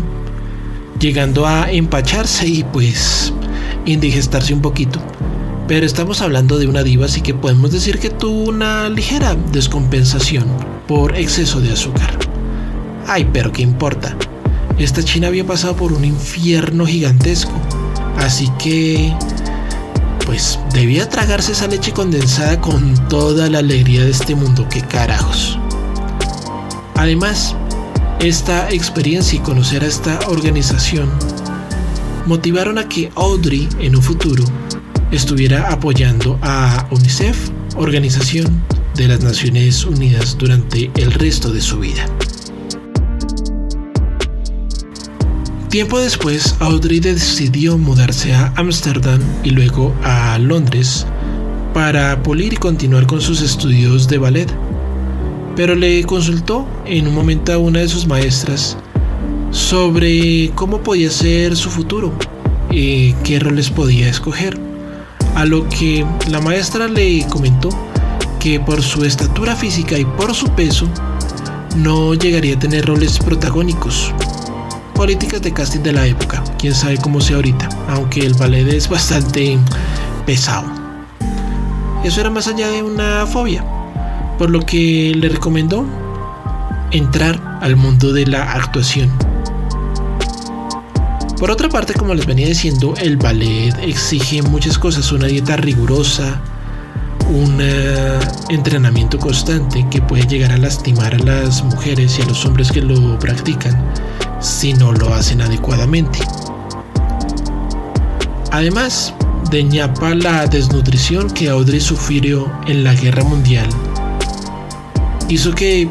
llegando 1.01 1.47
a 1.47 1.71
empacharse 1.71 2.47
y 2.47 2.65
pues 2.65 3.33
indigestarse 3.87 4.55
un 4.55 4.61
poquito. 4.61 5.01
Pero 5.67 5.87
estamos 5.87 6.21
hablando 6.21 6.59
de 6.59 6.67
una 6.67 6.83
diva, 6.83 7.07
así 7.07 7.21
que 7.21 7.35
podemos 7.35 7.73
decir 7.73 7.99
que 7.99 8.11
tuvo 8.11 8.49
una 8.49 8.89
ligera 8.89 9.37
descompensación 9.53 10.45
por 10.87 11.17
exceso 11.17 11.61
de 11.61 11.73
azúcar. 11.73 12.11
Ay, 13.07 13.29
pero 13.33 13.53
qué 13.53 13.63
importa. 13.63 14.17
Esta 14.79 15.03
china 15.03 15.29
había 15.29 15.47
pasado 15.47 15.77
por 15.77 15.93
un 15.93 16.05
infierno 16.05 16.87
gigantesco, 16.87 17.53
así 18.19 18.49
que 18.59 19.13
pues 20.27 20.59
debía 20.73 21.09
tragarse 21.09 21.53
esa 21.53 21.67
leche 21.67 21.93
condensada 21.93 22.61
con 22.61 22.95
toda 23.09 23.49
la 23.49 23.59
alegría 23.59 24.05
de 24.05 24.11
este 24.11 24.35
mundo, 24.35 24.67
qué 24.71 24.83
carajos. 24.83 25.59
Además, 26.95 27.57
esta 28.21 28.71
experiencia 28.71 29.39
y 29.39 29.43
conocer 29.43 29.83
a 29.83 29.87
esta 29.87 30.19
organización 30.29 31.11
motivaron 32.27 32.79
a 32.79 32.89
que 32.89 33.11
Audrey 33.15 33.69
en 33.81 33.97
un 33.97 34.03
futuro 34.03 34.45
estuviera 35.11 35.71
apoyando 35.73 36.39
a 36.43 36.87
UNICEF, 36.91 37.51
Organización 37.77 38.63
de 38.95 39.09
las 39.09 39.21
Naciones 39.21 39.85
Unidas, 39.85 40.37
durante 40.39 40.91
el 40.97 41.13
resto 41.13 41.51
de 41.51 41.61
su 41.61 41.79
vida. 41.79 42.05
Tiempo 45.71 46.01
después, 46.01 46.57
Audrey 46.59 46.99
decidió 46.99 47.79
mudarse 47.79 48.35
a 48.35 48.53
Ámsterdam 48.57 49.21
y 49.45 49.51
luego 49.51 49.95
a 50.03 50.37
Londres 50.41 51.07
para 51.73 52.21
pulir 52.25 52.55
y 52.55 52.57
continuar 52.57 53.07
con 53.07 53.21
sus 53.21 53.41
estudios 53.41 54.09
de 54.09 54.19
ballet. 54.19 54.53
Pero 55.55 55.77
le 55.77 56.03
consultó 56.03 56.67
en 56.87 57.07
un 57.07 57.15
momento 57.15 57.53
a 57.53 57.59
una 57.59 57.79
de 57.79 57.89
sus 57.89 58.09
maestras 58.09 58.77
sobre 59.53 60.51
cómo 60.57 60.81
podía 60.81 61.09
ser 61.09 61.55
su 61.55 61.71
futuro 61.71 62.13
y 62.73 63.13
qué 63.23 63.39
roles 63.39 63.71
podía 63.71 64.09
escoger. 64.09 64.59
A 65.37 65.45
lo 65.45 65.69
que 65.69 66.05
la 66.33 66.41
maestra 66.41 66.89
le 66.89 67.25
comentó 67.29 67.69
que 68.41 68.59
por 68.59 68.83
su 68.83 69.05
estatura 69.05 69.55
física 69.55 69.97
y 69.97 70.05
por 70.05 70.35
su 70.35 70.49
peso 70.49 70.89
no 71.77 72.15
llegaría 72.15 72.57
a 72.57 72.59
tener 72.59 72.87
roles 72.87 73.21
protagónicos. 73.21 74.13
Políticas 75.01 75.41
de 75.41 75.51
casting 75.51 75.81
de 75.81 75.93
la 75.93 76.07
época, 76.07 76.45
quién 76.59 76.75
sabe 76.75 76.99
cómo 76.99 77.23
sea 77.23 77.37
ahorita, 77.37 77.71
aunque 77.89 78.21
el 78.21 78.35
ballet 78.35 78.69
es 78.69 78.87
bastante 78.87 79.59
pesado. 80.27 80.71
Eso 82.05 82.21
era 82.21 82.29
más 82.29 82.49
allá 82.49 82.69
de 82.69 82.83
una 82.83 83.27
fobia, 83.27 83.65
por 84.37 84.51
lo 84.51 84.61
que 84.61 85.15
le 85.17 85.31
recomendó 85.31 85.87
entrar 86.91 87.41
al 87.63 87.77
mundo 87.77 88.13
de 88.13 88.27
la 88.27 88.53
actuación. 88.53 89.11
Por 91.39 91.51
otra 91.51 91.71
parte, 91.71 91.95
como 91.95 92.15
les 92.15 92.27
venía 92.27 92.49
diciendo, 92.49 92.93
el 92.99 93.17
ballet 93.17 93.75
exige 93.81 94.43
muchas 94.43 94.77
cosas, 94.77 95.11
una 95.13 95.29
dieta 95.29 95.57
rigurosa, 95.57 96.43
un 97.31 97.57
eh, 97.59 98.19
entrenamiento 98.51 99.19
constante 99.19 99.87
que 99.91 100.03
puede 100.03 100.27
llegar 100.27 100.53
a 100.53 100.59
lastimar 100.59 101.15
a 101.15 101.19
las 101.21 101.65
mujeres 101.65 102.19
y 102.19 102.23
a 102.23 102.27
los 102.27 102.45
hombres 102.45 102.71
que 102.71 102.83
lo 102.83 103.19
practican 103.19 103.83
si 104.41 104.73
no 104.75 104.93
lo 104.93 105.13
hacen 105.15 105.41
adecuadamente. 105.41 106.19
Además, 108.51 109.15
de 109.51 109.65
ñapa 109.65 110.15
la 110.15 110.47
desnutrición 110.47 111.31
que 111.31 111.49
Audrey 111.49 111.81
sufrió 111.81 112.51
en 112.67 112.85
la 112.85 112.95
guerra 112.95 113.25
mundial 113.25 113.69
hizo 115.31 115.55
que, 115.55 115.89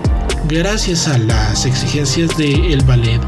gracias 0.50 1.08
a 1.08 1.18
las 1.18 1.66
exigencias 1.66 2.36
del 2.38 2.84
ballet, 2.84 3.22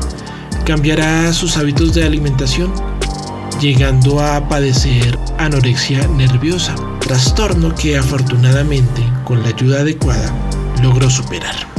cambiará 0.65 1.31
sus 1.31 1.57
hábitos 1.57 1.93
de 1.93 2.03
alimentación, 2.03 2.73
llegando 3.61 4.19
a 4.19 4.47
padecer 4.49 5.17
anorexia 5.37 6.05
nerviosa, 6.09 6.75
trastorno 6.99 7.73
que 7.75 7.97
afortunadamente, 7.97 9.01
con 9.23 9.41
la 9.41 9.49
ayuda 9.49 9.81
adecuada, 9.81 10.33
logró 10.83 11.09
superar. 11.09 11.70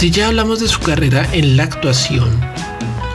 Si 0.00 0.10
ya 0.10 0.28
hablamos 0.28 0.60
de 0.60 0.66
su 0.66 0.80
carrera 0.80 1.28
en 1.30 1.58
la 1.58 1.64
actuación, 1.64 2.30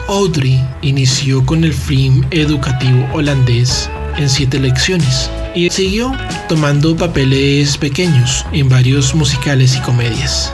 Audrey 0.06 0.64
inició 0.82 1.44
con 1.44 1.64
el 1.64 1.74
film 1.74 2.24
educativo 2.30 3.08
holandés 3.12 3.90
en 4.16 4.28
siete 4.30 4.60
lecciones 4.60 5.28
y 5.52 5.68
siguió 5.70 6.12
tomando 6.48 6.96
papeles 6.96 7.76
pequeños 7.76 8.46
en 8.52 8.68
varios 8.68 9.16
musicales 9.16 9.74
y 9.74 9.80
comedias. 9.80 10.52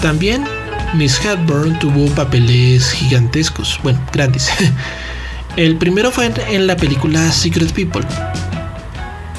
También 0.00 0.46
Miss 0.94 1.22
Hepburn 1.22 1.78
tuvo 1.78 2.06
papeles 2.14 2.90
gigantescos, 2.92 3.78
bueno, 3.82 4.00
grandes. 4.14 4.48
El 5.58 5.76
primero 5.76 6.10
fue 6.10 6.32
en 6.48 6.66
la 6.66 6.78
película 6.78 7.30
Secret 7.32 7.70
People, 7.72 8.06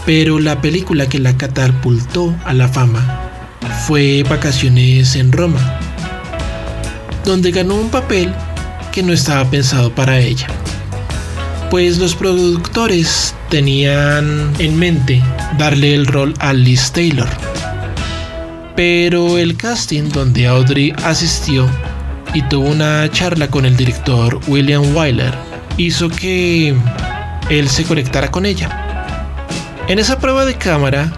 pero 0.05 0.37
la 0.37 0.61
película 0.61 1.09
que 1.09 1.17
la 1.17 1.35
catapultó 1.35 2.35
a 2.45 2.53
la 2.53 2.67
fama 2.67 3.26
fue 3.85 4.23
Vacaciones 4.23 5.15
en 5.15 5.31
Roma, 5.31 5.79
donde 7.25 7.51
ganó 7.51 7.75
un 7.75 7.89
papel 7.89 8.33
que 8.91 9.03
no 9.03 9.13
estaba 9.13 9.49
pensado 9.49 9.93
para 9.93 10.19
ella 10.19 10.47
pues 11.69 11.97
los 11.97 12.15
productores 12.15 13.35
tenían 13.49 14.53
en 14.59 14.79
mente 14.79 15.21
darle 15.57 15.95
el 15.95 16.05
rol 16.05 16.33
a 16.39 16.53
Liz 16.53 16.91
Taylor. 16.91 17.27
Pero 18.75 19.37
el 19.37 19.57
casting 19.57 20.09
donde 20.09 20.47
Audrey 20.47 20.93
asistió 21.03 21.67
y 22.33 22.41
tuvo 22.43 22.69
una 22.69 23.09
charla 23.11 23.49
con 23.49 23.65
el 23.65 23.75
director 23.75 24.39
William 24.47 24.95
Wyler 24.95 25.33
hizo 25.77 26.09
que 26.09 26.75
él 27.49 27.69
se 27.69 27.83
conectara 27.83 28.31
con 28.31 28.45
ella. 28.45 28.85
En 29.87 29.99
esa 29.99 30.19
prueba 30.19 30.45
de 30.45 30.55
cámara, 30.55 31.11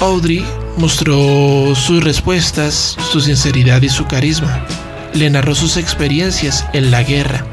Audrey 0.00 0.44
mostró 0.76 1.74
sus 1.74 2.02
respuestas, 2.02 2.96
su 3.10 3.20
sinceridad 3.20 3.82
y 3.82 3.88
su 3.88 4.06
carisma. 4.06 4.64
Le 5.14 5.30
narró 5.30 5.54
sus 5.54 5.76
experiencias 5.76 6.66
en 6.72 6.90
la 6.90 7.02
guerra 7.02 7.46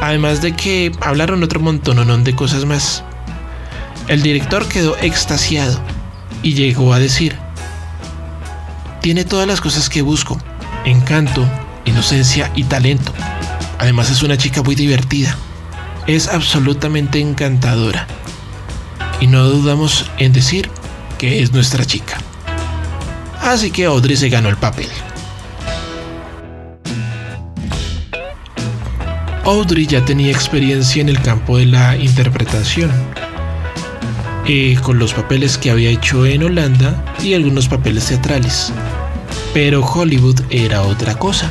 Además 0.00 0.40
de 0.40 0.52
que 0.52 0.92
hablaron 1.00 1.42
otro 1.42 1.60
montón 1.60 2.24
de 2.24 2.34
cosas 2.34 2.64
más. 2.64 3.02
El 4.06 4.22
director 4.22 4.66
quedó 4.68 4.96
extasiado 4.98 5.78
y 6.42 6.54
llegó 6.54 6.94
a 6.94 6.98
decir, 6.98 7.36
tiene 9.02 9.24
todas 9.24 9.46
las 9.46 9.60
cosas 9.60 9.88
que 9.88 10.02
busco, 10.02 10.40
encanto, 10.84 11.44
inocencia 11.84 12.50
y 12.54 12.64
talento. 12.64 13.12
Además 13.78 14.10
es 14.10 14.22
una 14.22 14.36
chica 14.36 14.62
muy 14.62 14.76
divertida. 14.76 15.36
Es 16.06 16.28
absolutamente 16.28 17.20
encantadora. 17.20 18.06
Y 19.20 19.26
no 19.26 19.44
dudamos 19.44 20.08
en 20.18 20.32
decir 20.32 20.70
que 21.18 21.42
es 21.42 21.52
nuestra 21.52 21.84
chica. 21.84 22.16
Así 23.42 23.70
que 23.70 23.84
Audrey 23.86 24.16
se 24.16 24.28
ganó 24.28 24.48
el 24.48 24.56
papel. 24.56 24.88
Audrey 29.44 29.86
ya 29.86 30.04
tenía 30.04 30.30
experiencia 30.30 31.00
en 31.00 31.08
el 31.08 31.20
campo 31.22 31.56
de 31.56 31.66
la 31.66 31.96
interpretación, 31.96 32.90
eh, 34.46 34.76
con 34.82 34.98
los 34.98 35.14
papeles 35.14 35.56
que 35.56 35.70
había 35.70 35.90
hecho 35.90 36.26
en 36.26 36.42
Holanda 36.42 37.02
y 37.22 37.34
algunos 37.34 37.68
papeles 37.68 38.06
teatrales. 38.06 38.72
Pero 39.54 39.82
Hollywood 39.82 40.40
era 40.50 40.82
otra 40.82 41.18
cosa. 41.18 41.50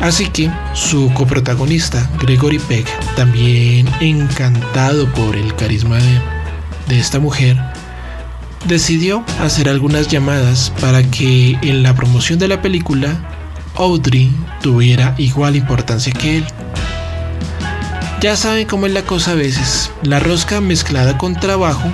Así 0.00 0.26
que 0.26 0.50
su 0.74 1.10
coprotagonista, 1.14 2.10
Gregory 2.20 2.58
Peck, 2.58 2.86
también 3.16 3.88
encantado 4.00 5.10
por 5.14 5.34
el 5.34 5.54
carisma 5.56 5.96
de, 5.96 6.20
de 6.88 7.00
esta 7.00 7.18
mujer, 7.18 7.56
decidió 8.64 9.24
hacer 9.40 9.68
algunas 9.68 10.08
llamadas 10.08 10.72
para 10.80 11.02
que 11.02 11.58
en 11.62 11.82
la 11.82 11.94
promoción 11.94 12.38
de 12.38 12.48
la 12.48 12.62
película 12.62 13.16
Audrey 13.74 14.32
tuviera 14.62 15.14
igual 15.18 15.56
importancia 15.56 16.12
que 16.12 16.38
él. 16.38 16.44
Ya 18.20 18.36
saben 18.36 18.66
cómo 18.66 18.86
es 18.86 18.92
la 18.92 19.02
cosa 19.02 19.32
a 19.32 19.34
veces, 19.34 19.90
la 20.02 20.18
rosca 20.18 20.60
mezclada 20.60 21.18
con 21.18 21.38
trabajo 21.38 21.92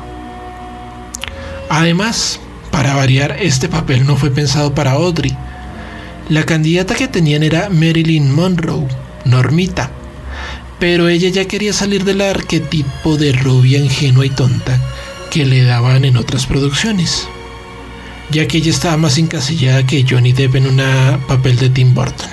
Además, 1.69 2.39
para 2.71 2.95
variar, 2.95 3.37
este 3.39 3.69
papel 3.69 4.05
no 4.05 4.15
fue 4.15 4.31
pensado 4.31 4.73
para 4.73 4.91
Audrey. 4.93 5.35
La 6.29 6.45
candidata 6.45 6.95
que 6.95 7.07
tenían 7.07 7.43
era 7.43 7.69
Marilyn 7.69 8.33
Monroe, 8.33 8.87
Normita, 9.25 9.91
pero 10.79 11.07
ella 11.07 11.29
ya 11.29 11.45
quería 11.45 11.73
salir 11.73 12.03
del 12.03 12.21
arquetipo 12.21 13.17
de 13.17 13.33
rubia 13.33 13.79
ingenua 13.79 14.25
y 14.25 14.29
tonta 14.29 14.79
que 15.29 15.45
le 15.45 15.63
daban 15.63 16.05
en 16.05 16.17
otras 16.17 16.45
producciones 16.45 17.27
ya 18.31 18.47
que 18.47 18.57
ella 18.57 18.71
estaba 18.71 18.97
más 18.97 19.17
encasillada 19.17 19.85
que 19.85 20.05
Johnny 20.07 20.33
Depp 20.33 20.55
en 20.55 20.67
un 20.67 20.81
papel 21.27 21.57
de 21.57 21.69
Tim 21.69 21.93
Burton. 21.93 22.29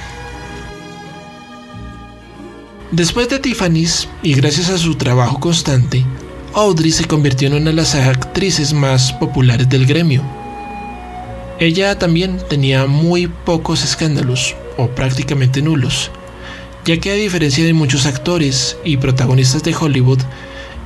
Después 2.90 3.28
de 3.28 3.38
Tiffany's, 3.38 4.08
y 4.22 4.34
gracias 4.34 4.68
a 4.68 4.78
su 4.78 4.96
trabajo 4.96 5.38
constante, 5.38 6.04
Audrey 6.54 6.90
se 6.90 7.04
convirtió 7.04 7.48
en 7.48 7.54
una 7.54 7.66
de 7.66 7.76
las 7.76 7.94
actrices 7.94 8.72
más 8.72 9.12
populares 9.12 9.68
del 9.68 9.86
gremio. 9.86 10.22
Ella 11.60 11.98
también 11.98 12.38
tenía 12.48 12.86
muy 12.86 13.28
pocos 13.28 13.84
escándalos, 13.84 14.56
o 14.76 14.88
prácticamente 14.88 15.62
nulos, 15.62 16.10
ya 16.84 16.98
que 16.98 17.12
a 17.12 17.14
diferencia 17.14 17.64
de 17.64 17.74
muchos 17.74 18.06
actores 18.06 18.76
y 18.84 18.96
protagonistas 18.96 19.62
de 19.62 19.74
Hollywood, 19.74 20.20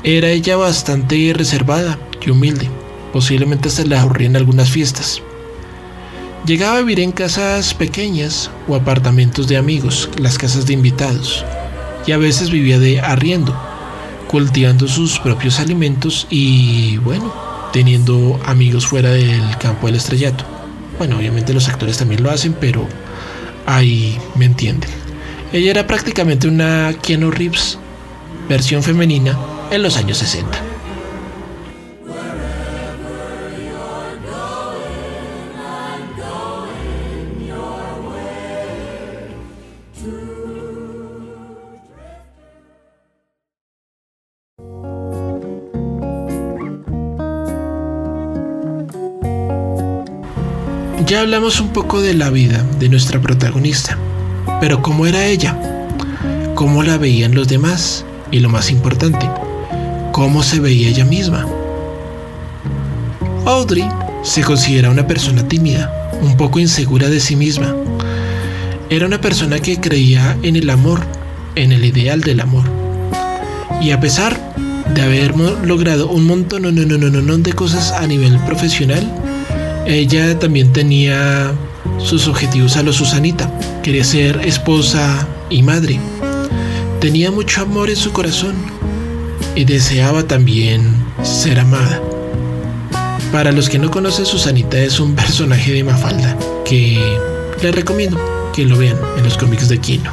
era 0.03 0.29
ella 0.29 0.57
bastante 0.57 1.33
reservada 1.35 1.99
y 2.21 2.31
humilde 2.31 2.69
posiblemente 3.15 3.71
se 3.71 3.87
le 3.87 3.97
aburría 3.97 4.27
en 4.27 4.35
algunas 4.35 4.69
fiestas. 4.69 5.23
Llegaba 6.47 6.79
a 6.79 6.81
vivir 6.81 6.99
en 6.99 7.13
casas 7.13 7.73
pequeñas 7.73 8.51
o 8.67 8.75
apartamentos 8.75 9.47
de 9.47 9.57
amigos, 9.57 10.11
las 10.19 10.37
casas 10.37 10.67
de 10.67 10.73
invitados, 10.73 11.45
y 12.09 12.11
a 12.11 12.19
veces 12.19 12.51
vivía 12.51 12.81
de 12.81 13.01
arriendo, 13.01 13.57
cultivando 14.27 14.89
sus 14.89 15.21
propios 15.21 15.61
alimentos 15.61 16.27
y, 16.29 16.97
bueno, 16.99 17.33
teniendo 17.73 18.41
amigos 18.47 18.85
fuera 18.85 19.11
del 19.11 19.59
campo 19.59 19.87
del 19.87 19.95
estrellato. 19.95 20.45
Bueno, 20.99 21.17
obviamente 21.17 21.55
los 21.55 21.69
actores 21.69 21.99
también 21.99 22.21
lo 22.21 22.33
hacen, 22.33 22.57
pero 22.61 22.85
ahí 23.65 24.19
me 24.35 24.47
entienden. 24.47 24.91
Ella 25.53 25.71
era 25.71 25.87
prácticamente 25.87 26.49
una 26.49 26.93
Keanu 27.01 27.31
Reeves, 27.31 27.79
versión 28.49 28.83
femenina, 28.83 29.39
en 29.71 29.85
los 29.85 29.97
años 29.97 30.19
60. 30.19 30.74
Ya 51.07 51.21
hablamos 51.21 51.61
un 51.61 51.69
poco 51.69 52.01
de 52.01 52.15
la 52.15 52.31
vida 52.31 52.65
de 52.79 52.89
nuestra 52.89 53.21
protagonista, 53.21 53.99
pero 54.59 54.81
¿cómo 54.81 55.07
era 55.07 55.27
ella? 55.27 55.55
¿Cómo 56.55 56.83
la 56.83 56.97
veían 56.97 57.35
los 57.35 57.47
demás? 57.47 58.07
Y 58.31 58.41
lo 58.41 58.49
más 58.49 58.71
importante, 58.71 59.29
¿cómo 60.13 60.43
se 60.43 60.61
veía 60.61 60.89
ella 60.89 61.05
misma? 61.05 61.47
Audrey 63.45 63.87
se 64.23 64.43
considera 64.43 64.89
una 64.89 65.07
persona 65.07 65.47
tímida, 65.47 66.11
un 66.23 66.39
poco 66.39 66.59
insegura 66.59 67.11
de 67.11 67.21
sí 67.21 67.37
misma. 67.37 67.77
Era 68.89 69.07
una 69.07 69.21
persona 69.21 69.59
que 69.59 69.79
creía 69.79 70.39
en 70.43 70.57
el 70.57 70.71
amor, 70.71 71.01
en 71.55 71.73
el 71.73 71.85
ideal 71.85 72.23
del 72.23 72.41
amor. 72.41 72.65
Y 73.83 73.91
a 73.91 74.01
pesar 74.01 74.41
de 74.95 75.03
haber 75.03 75.37
logrado 75.37 76.09
un 76.09 76.25
montón 76.25 77.43
de 77.43 77.53
cosas 77.53 77.93
a 77.93 78.07
nivel 78.07 78.39
profesional, 78.47 79.24
ella 79.87 80.39
también 80.39 80.73
tenía 80.73 81.53
sus 81.99 82.27
objetivos 82.29 82.77
a 82.77 82.83
lo 82.83 82.93
Susanita. 82.93 83.51
Quería 83.83 84.05
ser 84.05 84.41
esposa 84.45 85.27
y 85.51 85.63
madre. 85.63 86.01
Tenía 87.01 87.31
mucho 87.31 87.63
amor 87.63 87.91
en 87.91 87.97
su 87.97 88.13
corazón 88.13 88.55
y 89.55 89.65
deseaba 89.65 90.23
también 90.23 90.95
ser 91.23 91.61
amada. 91.61 92.01
Para 93.33 93.53
los 93.53 93.69
que 93.69 93.79
no 93.79 93.91
conocen, 93.91 94.27
Susanita 94.27 94.79
es 94.79 95.01
un 95.01 95.15
personaje 95.15 95.73
de 95.73 95.85
Mafalda 95.85 96.37
que 96.65 96.99
les 97.63 97.75
recomiendo 97.75 98.19
que 98.55 98.65
lo 98.65 98.77
vean 98.77 98.97
en 99.17 99.25
los 99.25 99.37
cómics 99.37 99.69
de 99.69 99.79
Kino. 99.79 100.13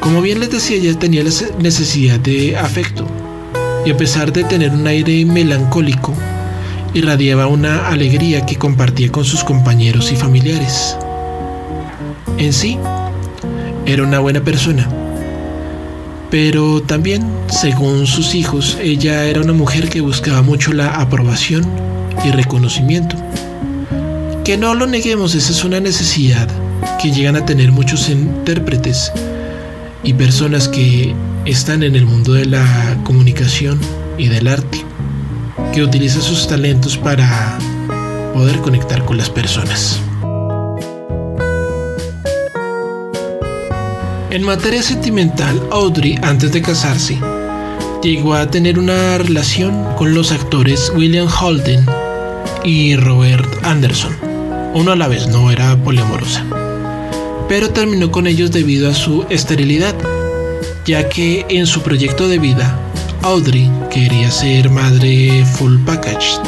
Como 0.00 0.20
bien 0.20 0.40
les 0.40 0.50
decía, 0.50 0.76
ella 0.76 0.98
tenía 0.98 1.24
la 1.24 1.30
necesidad 1.60 2.20
de 2.20 2.56
afecto 2.56 3.06
y 3.86 3.90
a 3.90 3.96
pesar 3.96 4.32
de 4.32 4.44
tener 4.44 4.70
un 4.70 4.86
aire 4.86 5.24
melancólico, 5.24 6.14
irradiaba 6.94 7.48
una 7.48 7.88
alegría 7.88 8.46
que 8.46 8.56
compartía 8.56 9.10
con 9.10 9.24
sus 9.24 9.42
compañeros 9.42 10.12
y 10.12 10.16
familiares. 10.16 10.96
En 12.38 12.52
sí, 12.52 12.78
era 13.84 14.04
una 14.04 14.20
buena 14.20 14.40
persona, 14.40 14.88
pero 16.30 16.82
también, 16.82 17.26
según 17.48 18.06
sus 18.06 18.34
hijos, 18.34 18.78
ella 18.80 19.24
era 19.24 19.40
una 19.40 19.52
mujer 19.52 19.88
que 19.88 20.00
buscaba 20.00 20.42
mucho 20.42 20.72
la 20.72 21.00
aprobación 21.00 21.64
y 22.24 22.30
reconocimiento. 22.30 23.16
Que 24.44 24.56
no 24.56 24.74
lo 24.74 24.86
neguemos, 24.86 25.34
esa 25.34 25.52
es 25.52 25.64
una 25.64 25.80
necesidad 25.80 26.48
que 27.00 27.10
llegan 27.10 27.36
a 27.36 27.44
tener 27.44 27.72
muchos 27.72 28.08
intérpretes 28.08 29.12
y 30.02 30.12
personas 30.12 30.68
que 30.68 31.14
están 31.44 31.82
en 31.82 31.96
el 31.96 32.06
mundo 32.06 32.34
de 32.34 32.46
la 32.46 32.98
comunicación 33.04 33.80
y 34.18 34.28
del 34.28 34.48
arte. 34.48 34.83
Que 35.74 35.82
utiliza 35.82 36.20
sus 36.20 36.46
talentos 36.46 36.96
para 36.96 37.58
poder 38.32 38.58
conectar 38.60 39.04
con 39.04 39.16
las 39.16 39.28
personas. 39.28 40.00
En 44.30 44.44
materia 44.44 44.84
sentimental, 44.84 45.60
Audrey, 45.72 46.16
antes 46.22 46.52
de 46.52 46.62
casarse, 46.62 47.18
llegó 48.04 48.34
a 48.34 48.48
tener 48.48 48.78
una 48.78 49.18
relación 49.18 49.84
con 49.96 50.14
los 50.14 50.30
actores 50.30 50.92
William 50.94 51.26
Holden 51.26 51.84
y 52.62 52.94
Robert 52.94 53.48
Anderson. 53.64 54.16
Uno 54.74 54.92
a 54.92 54.96
la 54.96 55.08
vez, 55.08 55.26
no 55.26 55.50
era 55.50 55.76
poliamorosa. 55.76 56.44
Pero 57.48 57.70
terminó 57.70 58.12
con 58.12 58.28
ellos 58.28 58.52
debido 58.52 58.88
a 58.88 58.94
su 58.94 59.26
esterilidad, 59.28 59.96
ya 60.84 61.08
que 61.08 61.46
en 61.48 61.66
su 61.66 61.82
proyecto 61.82 62.28
de 62.28 62.38
vida, 62.38 62.78
Audrey 63.24 63.70
quería 63.90 64.30
ser 64.30 64.68
madre 64.68 65.46
full 65.46 65.78
package, 65.86 66.38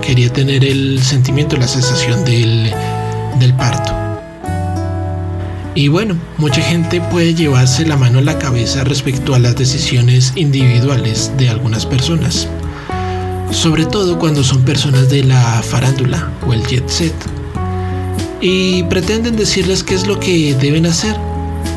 quería 0.00 0.32
tener 0.32 0.64
el 0.64 1.02
sentimiento, 1.02 1.58
la 1.58 1.68
sensación 1.68 2.24
del, 2.24 2.72
del 3.38 3.52
parto. 3.52 3.92
Y 5.74 5.88
bueno, 5.88 6.16
mucha 6.38 6.62
gente 6.62 7.02
puede 7.02 7.34
llevarse 7.34 7.84
la 7.84 7.98
mano 7.98 8.20
a 8.20 8.22
la 8.22 8.38
cabeza 8.38 8.82
respecto 8.82 9.34
a 9.34 9.38
las 9.38 9.56
decisiones 9.56 10.32
individuales 10.34 11.30
de 11.36 11.50
algunas 11.50 11.84
personas, 11.84 12.48
sobre 13.50 13.84
todo 13.84 14.18
cuando 14.18 14.42
son 14.42 14.64
personas 14.64 15.10
de 15.10 15.24
la 15.24 15.62
farándula 15.62 16.30
o 16.46 16.54
el 16.54 16.66
jet 16.66 16.88
set, 16.88 17.14
y 18.40 18.84
pretenden 18.84 19.36
decirles 19.36 19.84
qué 19.84 19.96
es 19.96 20.06
lo 20.06 20.18
que 20.18 20.54
deben 20.54 20.86
hacer 20.86 21.14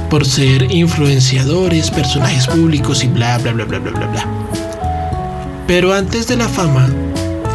por 0.10 0.26
ser 0.26 0.72
influenciadores, 0.72 1.92
personajes 1.92 2.48
públicos 2.48 3.04
y 3.04 3.08
bla 3.08 3.38
bla 3.40 3.52
bla 3.52 3.66
bla 3.66 3.80
bla 3.80 3.92
bla 3.92 4.08
bla. 4.08 4.28
Pero 5.68 5.94
antes 5.94 6.28
de 6.28 6.38
la 6.38 6.48
fama, 6.48 6.90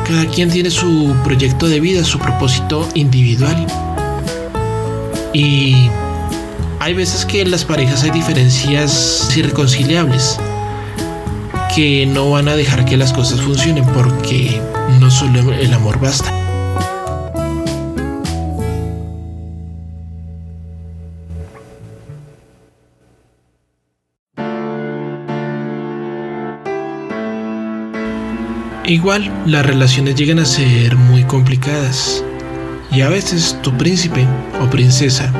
cada 0.06 0.26
quien 0.26 0.50
tiene 0.50 0.70
su 0.70 1.14
proyecto 1.22 1.68
de 1.68 1.80
vida, 1.80 2.04
su 2.04 2.18
propósito 2.18 2.88
individual. 2.94 3.66
Y 5.32 5.88
hay 6.80 6.94
veces 6.94 7.24
que 7.24 7.42
en 7.42 7.50
las 7.50 7.64
parejas 7.64 8.02
hay 8.02 8.10
diferencias 8.10 9.30
irreconciliables 9.36 10.38
que 11.74 12.04
no 12.06 12.30
van 12.30 12.48
a 12.48 12.56
dejar 12.56 12.84
que 12.84 12.96
las 12.96 13.12
cosas 13.12 13.40
funcionen 13.40 13.84
porque 13.94 14.60
no 14.98 15.10
solo 15.10 15.52
el 15.52 15.72
amor 15.72 16.00
basta. 16.00 16.39
Igual, 28.90 29.30
las 29.46 29.64
relaciones 29.64 30.16
llegan 30.16 30.40
a 30.40 30.44
ser 30.44 30.96
muy 30.96 31.22
complicadas 31.22 32.24
y 32.90 33.02
a 33.02 33.08
veces 33.08 33.56
tu 33.62 33.72
príncipe 33.78 34.26
o 34.60 34.68
princesa 34.68 35.32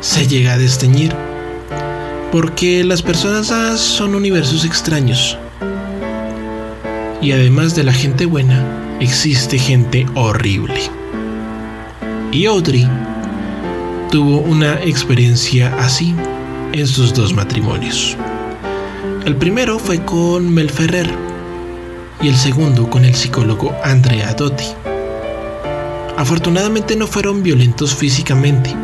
se 0.00 0.26
llega 0.26 0.54
a 0.54 0.58
desteñir. 0.58 1.14
Porque 2.32 2.82
las 2.84 3.02
personas 3.02 3.78
son 3.78 4.14
universos 4.14 4.64
extraños. 4.64 5.36
Y 7.20 7.32
además 7.32 7.74
de 7.74 7.84
la 7.84 7.92
gente 7.92 8.24
buena, 8.24 8.64
existe 9.00 9.58
gente 9.58 10.06
horrible. 10.14 10.80
Y 12.32 12.46
Audrey 12.46 12.88
tuvo 14.10 14.38
una 14.38 14.80
experiencia 14.80 15.76
así 15.78 16.14
en 16.72 16.86
sus 16.86 17.12
dos 17.12 17.34
matrimonios. 17.34 18.16
El 19.26 19.36
primero 19.36 19.78
fue 19.78 20.02
con 20.06 20.48
Mel 20.48 20.70
Ferrer 20.70 21.27
y 22.20 22.28
el 22.28 22.36
segundo 22.36 22.88
con 22.90 23.04
el 23.04 23.14
psicólogo 23.14 23.74
Andrea 23.84 24.34
Dotti. 24.34 24.64
Afortunadamente 26.16 26.96
no 26.96 27.06
fueron 27.06 27.42
violentos 27.42 27.94
físicamente, 27.94 28.74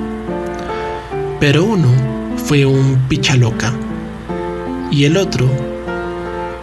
pero 1.40 1.64
uno 1.64 1.88
fue 2.36 2.64
un 2.64 2.96
pichaloca 3.08 3.72
y 4.90 5.04
el 5.04 5.16
otro 5.16 5.48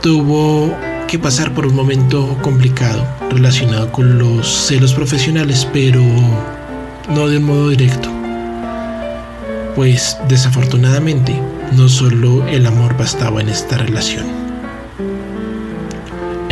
tuvo 0.01 0.73
que 1.07 1.19
pasar 1.19 1.53
por 1.53 1.67
un 1.67 1.75
momento 1.75 2.37
complicado 2.41 3.05
relacionado 3.29 3.91
con 3.91 4.17
los 4.17 4.47
celos 4.47 4.93
profesionales, 4.93 5.67
pero 5.73 6.01
no 7.09 7.27
de 7.27 7.37
un 7.37 7.43
modo 7.43 7.69
directo. 7.69 8.09
Pues 9.75 10.17
desafortunadamente 10.29 11.37
no 11.73 11.89
solo 11.89 12.47
el 12.47 12.65
amor 12.65 12.95
bastaba 12.97 13.41
en 13.41 13.49
esta 13.49 13.77
relación. 13.77 14.40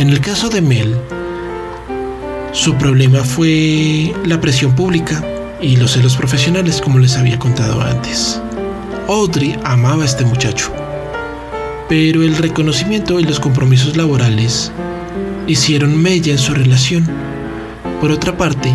En 0.00 0.08
el 0.08 0.22
caso 0.22 0.48
de 0.48 0.62
Mel, 0.62 0.96
su 2.52 2.74
problema 2.76 3.22
fue 3.22 4.14
la 4.24 4.40
presión 4.40 4.74
pública 4.74 5.22
y 5.60 5.76
los 5.76 5.90
celos 5.90 6.16
profesionales 6.16 6.80
como 6.80 6.98
les 6.98 7.18
había 7.18 7.38
contado 7.38 7.82
antes. 7.82 8.40
Audrey 9.08 9.54
amaba 9.62 10.04
a 10.04 10.06
este 10.06 10.24
muchacho, 10.24 10.72
pero 11.86 12.22
el 12.22 12.34
reconocimiento 12.38 13.20
y 13.20 13.24
los 13.24 13.38
compromisos 13.38 13.94
laborales 13.94 14.72
hicieron 15.46 16.00
mella 16.00 16.32
en 16.32 16.38
su 16.38 16.54
relación. 16.54 17.06
Por 18.00 18.10
otra 18.10 18.34
parte, 18.38 18.72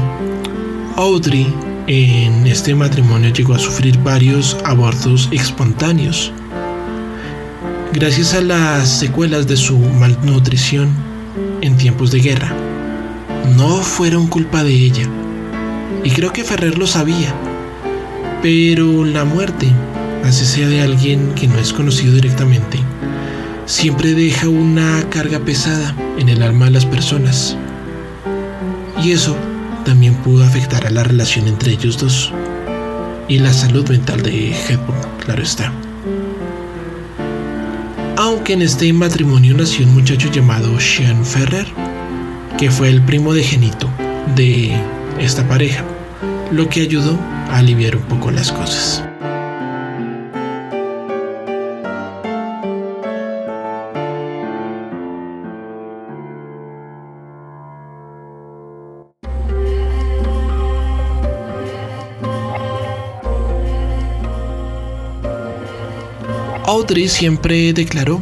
Audrey 0.96 1.52
en 1.88 2.46
este 2.46 2.76
matrimonio 2.76 3.34
llegó 3.34 3.56
a 3.56 3.60
sufrir 3.60 3.98
varios 3.98 4.56
abortos 4.64 5.28
espontáneos. 5.32 6.32
Gracias 7.94 8.36
a 8.36 8.42
las 8.42 8.88
secuelas 9.00 9.48
de 9.48 9.58
su 9.58 9.80
malnutrición 9.80 11.15
en 11.62 11.78
tiempos 11.78 12.12
de 12.12 12.20
guerra. 12.20 12.54
No 13.56 13.78
fueron 13.78 14.28
culpa 14.28 14.64
de 14.64 14.74
ella, 14.74 15.08
y 16.04 16.12
creo 16.12 16.32
que 16.34 16.44
Ferrer 16.44 16.78
lo 16.78 16.88
sabía. 16.88 17.34
Pero 18.42 19.06
la 19.06 19.26
muerte, 19.26 19.68
así 20.24 20.46
sea 20.46 20.68
de 20.68 20.82
alguien 20.82 21.34
que 21.34 21.48
no 21.48 21.58
es 21.58 21.74
conocido 21.74 22.14
directamente, 22.14 22.80
siempre 23.66 24.14
deja 24.14 24.48
una 24.48 25.04
carga 25.10 25.40
pesada 25.40 25.96
en 26.18 26.30
el 26.30 26.44
alma 26.44 26.66
de 26.66 26.72
las 26.72 26.86
personas. 26.86 27.58
Y 29.04 29.12
eso 29.12 29.36
también 29.84 30.16
pudo 30.16 30.44
afectar 30.44 30.86
a 30.86 30.92
la 30.92 31.04
relación 31.04 31.48
entre 31.48 31.72
ellos 31.72 31.98
dos 31.98 32.32
y 33.28 33.40
la 33.40 33.54
salud 33.54 33.88
mental 33.90 34.22
de 34.22 34.52
Hepburn, 34.52 35.00
claro 35.24 35.42
está. 35.42 35.72
Aunque 38.18 38.54
en 38.54 38.62
este 38.62 38.92
matrimonio 38.94 39.56
nació 39.56 39.86
un 39.86 39.94
muchacho 39.94 40.32
llamado 40.32 40.80
Sean 40.80 41.26
Ferrer, 41.26 41.68
que 42.58 42.72
fue 42.72 42.90
el 42.90 43.02
primo 43.02 43.34
de 43.34 43.44
Genito 43.44 43.90
de 44.36 44.74
esta 45.20 45.48
pareja 45.48 45.84
lo 46.52 46.70
que 46.70 46.82
ayudó 46.82 47.20
a 47.50 47.58
aliviar 47.58 47.98
un 47.98 48.04
poco 48.04 48.32
las 48.32 48.52
cosas. 48.52 49.04
Audrey 66.76 67.08
siempre 67.08 67.72
declaró 67.72 68.22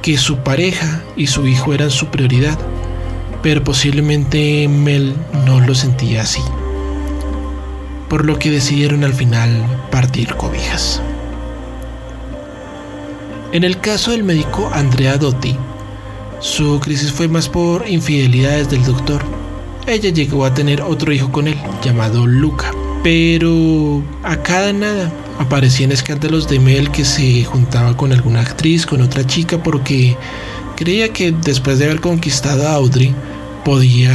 que 0.00 0.16
su 0.16 0.38
pareja 0.38 1.02
y 1.16 1.26
su 1.26 1.46
hijo 1.46 1.74
eran 1.74 1.90
su 1.90 2.06
prioridad, 2.06 2.58
pero 3.42 3.62
posiblemente 3.62 4.68
Mel 4.68 5.14
no 5.46 5.60
lo 5.60 5.74
sentía 5.74 6.22
así 6.22 6.40
por 8.08 8.24
lo 8.24 8.38
que 8.38 8.50
decidieron 8.50 9.02
al 9.02 9.12
final 9.12 9.50
partir 9.90 10.34
cobijas. 10.36 11.02
En 13.52 13.64
el 13.64 13.80
caso 13.80 14.12
del 14.12 14.24
médico 14.24 14.70
Andrea 14.72 15.18
Dotti, 15.18 15.56
su 16.38 16.78
crisis 16.80 17.10
fue 17.12 17.28
más 17.28 17.48
por 17.48 17.88
infidelidades 17.88 18.70
del 18.70 18.84
doctor. 18.84 19.20
Ella 19.86 20.10
llegó 20.10 20.44
a 20.44 20.54
tener 20.54 20.80
otro 20.80 21.12
hijo 21.12 21.32
con 21.32 21.48
él, 21.48 21.56
llamado 21.82 22.24
Luca, 22.26 22.70
pero 23.02 24.00
a 24.22 24.36
cada 24.36 24.72
nada 24.72 25.12
aparecían 25.38 25.92
escándalos 25.92 26.48
de 26.48 26.58
Mel 26.58 26.90
que 26.90 27.04
se 27.04 27.44
juntaba 27.44 27.96
con 27.96 28.12
alguna 28.12 28.40
actriz, 28.40 28.86
con 28.86 29.00
otra 29.02 29.26
chica, 29.26 29.62
porque 29.62 30.16
creía 30.76 31.12
que 31.12 31.32
después 31.32 31.78
de 31.78 31.86
haber 31.86 32.00
conquistado 32.00 32.68
a 32.68 32.74
Audrey, 32.74 33.14
podía 33.64 34.12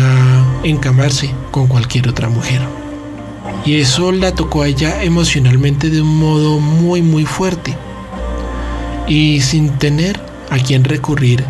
encamarse 0.63 1.31
con 1.51 1.67
cualquier 1.67 2.07
otra 2.07 2.29
mujer. 2.29 2.61
Y 3.65 3.75
eso 3.75 4.11
la 4.11 4.33
tocó 4.33 4.61
a 4.61 4.67
ella 4.67 5.03
emocionalmente 5.03 5.89
de 5.89 6.01
un 6.01 6.17
modo 6.17 6.59
muy 6.59 7.01
muy 7.01 7.25
fuerte. 7.25 7.75
Y 9.07 9.41
sin 9.41 9.77
tener 9.79 10.21
a 10.49 10.57
quien 10.59 10.83
recurrir, 10.83 11.43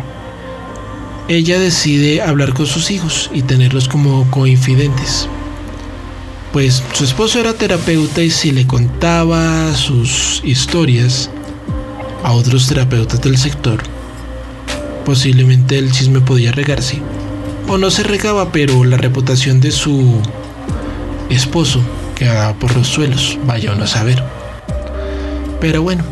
ella 1.28 1.60
decide 1.60 2.22
hablar 2.22 2.54
con 2.54 2.66
sus 2.66 2.90
hijos 2.90 3.30
y 3.32 3.42
tenerlos 3.42 3.86
como 3.86 4.28
coinfidentes. 4.30 5.28
Pues 6.52 6.82
su 6.94 7.04
esposo 7.04 7.38
era 7.38 7.54
terapeuta 7.54 8.22
y 8.22 8.30
si 8.30 8.50
le 8.50 8.66
contaba 8.66 9.72
sus 9.74 10.40
historias 10.44 11.30
a 12.24 12.32
otros 12.32 12.66
terapeutas 12.66 13.20
del 13.20 13.38
sector, 13.38 13.80
posiblemente 15.04 15.78
el 15.78 15.92
chisme 15.92 16.20
podía 16.20 16.50
regarse 16.50 17.00
o 17.68 17.78
no 17.78 17.88
se 17.92 18.02
regaba, 18.02 18.50
pero 18.50 18.84
la 18.84 18.96
reputación 18.96 19.60
de 19.60 19.70
su 19.70 20.20
esposo 21.28 21.80
quedaba 22.16 22.52
por 22.54 22.76
los 22.76 22.88
suelos, 22.88 23.38
vaya 23.44 23.72
uno 23.72 23.84
a 23.84 23.86
saber. 23.86 24.20
Pero 25.60 25.80
bueno, 25.80 26.02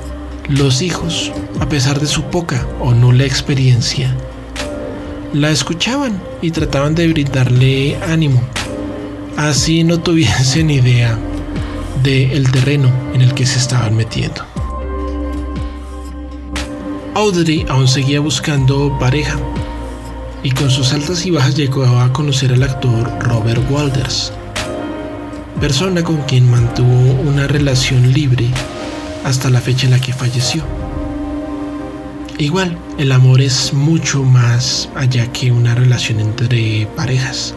los 0.48 0.82
hijos, 0.82 1.32
a 1.58 1.68
pesar 1.68 1.98
de 1.98 2.06
su 2.06 2.22
poca 2.24 2.64
o 2.78 2.94
nula 2.94 3.24
experiencia, 3.24 4.14
la 5.32 5.50
escuchaban 5.50 6.22
y 6.42 6.52
trataban 6.52 6.94
de 6.94 7.08
brindarle 7.08 7.96
ánimo, 8.06 8.40
así 9.38 9.84
no 9.84 10.00
tuviesen 10.00 10.68
idea 10.68 11.16
del 12.02 12.50
terreno 12.50 12.90
en 13.14 13.22
el 13.22 13.34
que 13.34 13.46
se 13.46 13.58
estaban 13.58 13.94
metiendo. 13.96 14.44
Audrey 17.14 17.64
aún 17.68 17.86
seguía 17.86 18.18
buscando 18.18 18.96
pareja 18.98 19.38
y 20.42 20.50
con 20.50 20.70
sus 20.70 20.92
altas 20.92 21.24
y 21.24 21.30
bajas 21.30 21.54
llegó 21.54 21.84
a 21.84 22.12
conocer 22.12 22.52
al 22.52 22.64
actor 22.64 23.08
Robert 23.20 23.62
Walters, 23.70 24.32
persona 25.60 26.02
con 26.02 26.16
quien 26.22 26.50
mantuvo 26.50 27.12
una 27.22 27.46
relación 27.46 28.12
libre 28.12 28.46
hasta 29.24 29.50
la 29.50 29.60
fecha 29.60 29.86
en 29.86 29.92
la 29.92 30.00
que 30.00 30.12
falleció. 30.12 30.64
Igual, 32.38 32.76
el 32.98 33.12
amor 33.12 33.40
es 33.40 33.72
mucho 33.72 34.24
más 34.24 34.88
allá 34.96 35.30
que 35.32 35.52
una 35.52 35.76
relación 35.76 36.18
entre 36.18 36.88
parejas. 36.96 37.54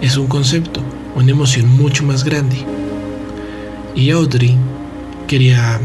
Es 0.00 0.16
un 0.16 0.26
concepto, 0.26 0.80
una 1.14 1.30
emoción 1.30 1.68
mucho 1.68 2.04
más 2.04 2.24
grande. 2.24 2.56
Y 3.94 4.10
Audrey 4.10 4.56
quería 5.26 5.80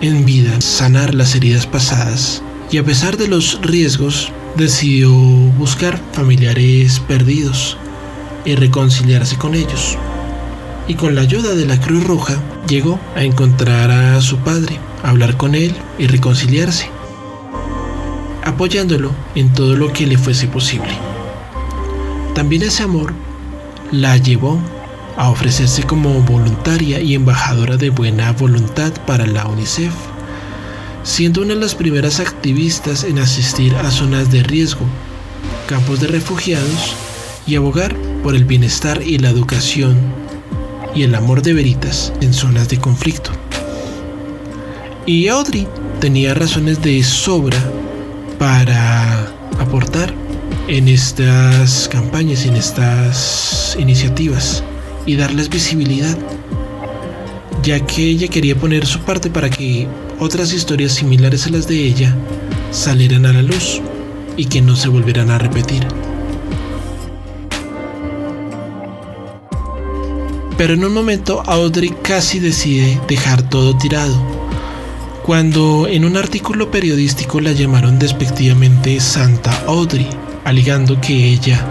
en 0.00 0.24
vida 0.24 0.60
sanar 0.60 1.14
las 1.14 1.34
heridas 1.34 1.66
pasadas 1.66 2.42
y 2.70 2.78
a 2.78 2.84
pesar 2.84 3.16
de 3.16 3.28
los 3.28 3.60
riesgos 3.62 4.32
decidió 4.56 5.10
buscar 5.10 6.00
familiares 6.12 7.00
perdidos 7.00 7.76
y 8.44 8.54
reconciliarse 8.54 9.36
con 9.36 9.54
ellos. 9.54 9.96
Y 10.86 10.94
con 10.94 11.14
la 11.14 11.22
ayuda 11.22 11.54
de 11.54 11.66
la 11.66 11.80
Cruz 11.80 12.04
Roja 12.04 12.36
llegó 12.66 12.98
a 13.14 13.22
encontrar 13.22 13.90
a 13.90 14.20
su 14.20 14.38
padre, 14.38 14.78
hablar 15.02 15.36
con 15.36 15.54
él 15.54 15.74
y 15.98 16.06
reconciliarse, 16.06 16.90
apoyándolo 18.44 19.12
en 19.34 19.52
todo 19.52 19.76
lo 19.76 19.92
que 19.92 20.06
le 20.06 20.16
fuese 20.16 20.46
posible. 20.46 21.07
También 22.38 22.62
ese 22.62 22.84
amor 22.84 23.12
la 23.90 24.16
llevó 24.16 24.60
a 25.16 25.28
ofrecerse 25.28 25.82
como 25.82 26.22
voluntaria 26.22 27.00
y 27.00 27.16
embajadora 27.16 27.76
de 27.76 27.90
buena 27.90 28.30
voluntad 28.30 28.92
para 29.08 29.26
la 29.26 29.48
UNICEF, 29.48 29.92
siendo 31.02 31.42
una 31.42 31.54
de 31.54 31.60
las 31.60 31.74
primeras 31.74 32.20
activistas 32.20 33.02
en 33.02 33.18
asistir 33.18 33.74
a 33.74 33.90
zonas 33.90 34.30
de 34.30 34.44
riesgo, 34.44 34.86
campos 35.66 35.98
de 35.98 36.06
refugiados 36.06 36.94
y 37.44 37.56
abogar 37.56 37.96
por 38.22 38.36
el 38.36 38.44
bienestar 38.44 39.02
y 39.02 39.18
la 39.18 39.30
educación 39.30 39.96
y 40.94 41.02
el 41.02 41.16
amor 41.16 41.42
de 41.42 41.54
veritas 41.54 42.12
en 42.20 42.32
zonas 42.32 42.68
de 42.68 42.78
conflicto. 42.78 43.32
Y 45.06 45.26
Audrey 45.26 45.66
tenía 45.98 46.34
razones 46.34 46.80
de 46.82 47.02
sobra 47.02 47.58
para 48.38 49.26
aportar 49.58 50.27
en 50.68 50.86
estas 50.86 51.88
campañas, 51.88 52.44
en 52.44 52.54
estas 52.54 53.74
iniciativas 53.78 54.62
y 55.06 55.16
darles 55.16 55.48
visibilidad, 55.48 56.16
ya 57.62 57.80
que 57.80 58.04
ella 58.04 58.28
quería 58.28 58.54
poner 58.54 58.86
su 58.86 59.00
parte 59.00 59.30
para 59.30 59.48
que 59.48 59.88
otras 60.20 60.52
historias 60.52 60.92
similares 60.92 61.46
a 61.46 61.50
las 61.50 61.66
de 61.66 61.78
ella 61.78 62.14
salieran 62.70 63.24
a 63.24 63.32
la 63.32 63.42
luz 63.42 63.80
y 64.36 64.44
que 64.44 64.60
no 64.60 64.76
se 64.76 64.88
volvieran 64.88 65.30
a 65.30 65.38
repetir. 65.38 65.86
Pero 70.58 70.74
en 70.74 70.84
un 70.84 70.92
momento 70.92 71.42
Audrey 71.46 71.94
casi 72.02 72.40
decide 72.40 73.00
dejar 73.08 73.48
todo 73.48 73.78
tirado, 73.78 74.20
cuando 75.24 75.86
en 75.88 76.04
un 76.04 76.18
artículo 76.18 76.70
periodístico 76.70 77.40
la 77.40 77.52
llamaron 77.52 77.98
despectivamente 77.98 79.00
Santa 79.00 79.62
Audrey, 79.66 80.08
alegando 80.48 80.98
que 81.00 81.28
ella 81.28 81.62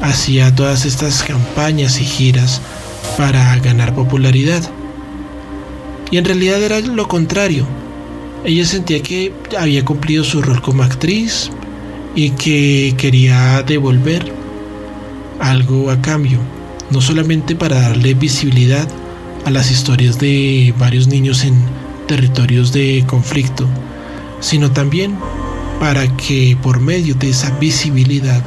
hacía 0.00 0.54
todas 0.54 0.86
estas 0.86 1.22
campañas 1.22 2.00
y 2.00 2.04
giras 2.04 2.62
para 3.18 3.54
ganar 3.58 3.94
popularidad. 3.94 4.62
Y 6.10 6.16
en 6.16 6.24
realidad 6.24 6.62
era 6.62 6.80
lo 6.80 7.08
contrario. 7.08 7.66
Ella 8.44 8.64
sentía 8.64 9.02
que 9.02 9.32
había 9.58 9.84
cumplido 9.84 10.24
su 10.24 10.40
rol 10.40 10.62
como 10.62 10.82
actriz 10.82 11.50
y 12.14 12.30
que 12.30 12.94
quería 12.96 13.62
devolver 13.62 14.32
algo 15.38 15.90
a 15.90 16.00
cambio, 16.00 16.38
no 16.90 17.02
solamente 17.02 17.54
para 17.54 17.82
darle 17.82 18.14
visibilidad 18.14 18.88
a 19.44 19.50
las 19.50 19.70
historias 19.70 20.18
de 20.18 20.72
varios 20.78 21.06
niños 21.06 21.44
en 21.44 21.62
territorios 22.08 22.72
de 22.72 23.04
conflicto, 23.06 23.68
sino 24.40 24.70
también 24.72 25.18
para 25.80 26.08
que 26.16 26.56
por 26.62 26.80
medio 26.80 27.14
de 27.14 27.30
esa 27.30 27.50
visibilidad 27.58 28.42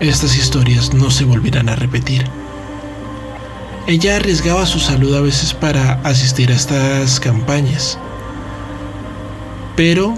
estas 0.00 0.36
historias 0.36 0.94
no 0.94 1.10
se 1.10 1.24
volvieran 1.24 1.68
a 1.68 1.76
repetir. 1.76 2.24
Ella 3.86 4.16
arriesgaba 4.16 4.66
su 4.66 4.78
salud 4.78 5.14
a 5.14 5.20
veces 5.20 5.52
para 5.52 5.94
asistir 6.02 6.50
a 6.50 6.54
estas 6.54 7.18
campañas, 7.18 7.98
pero 9.76 10.14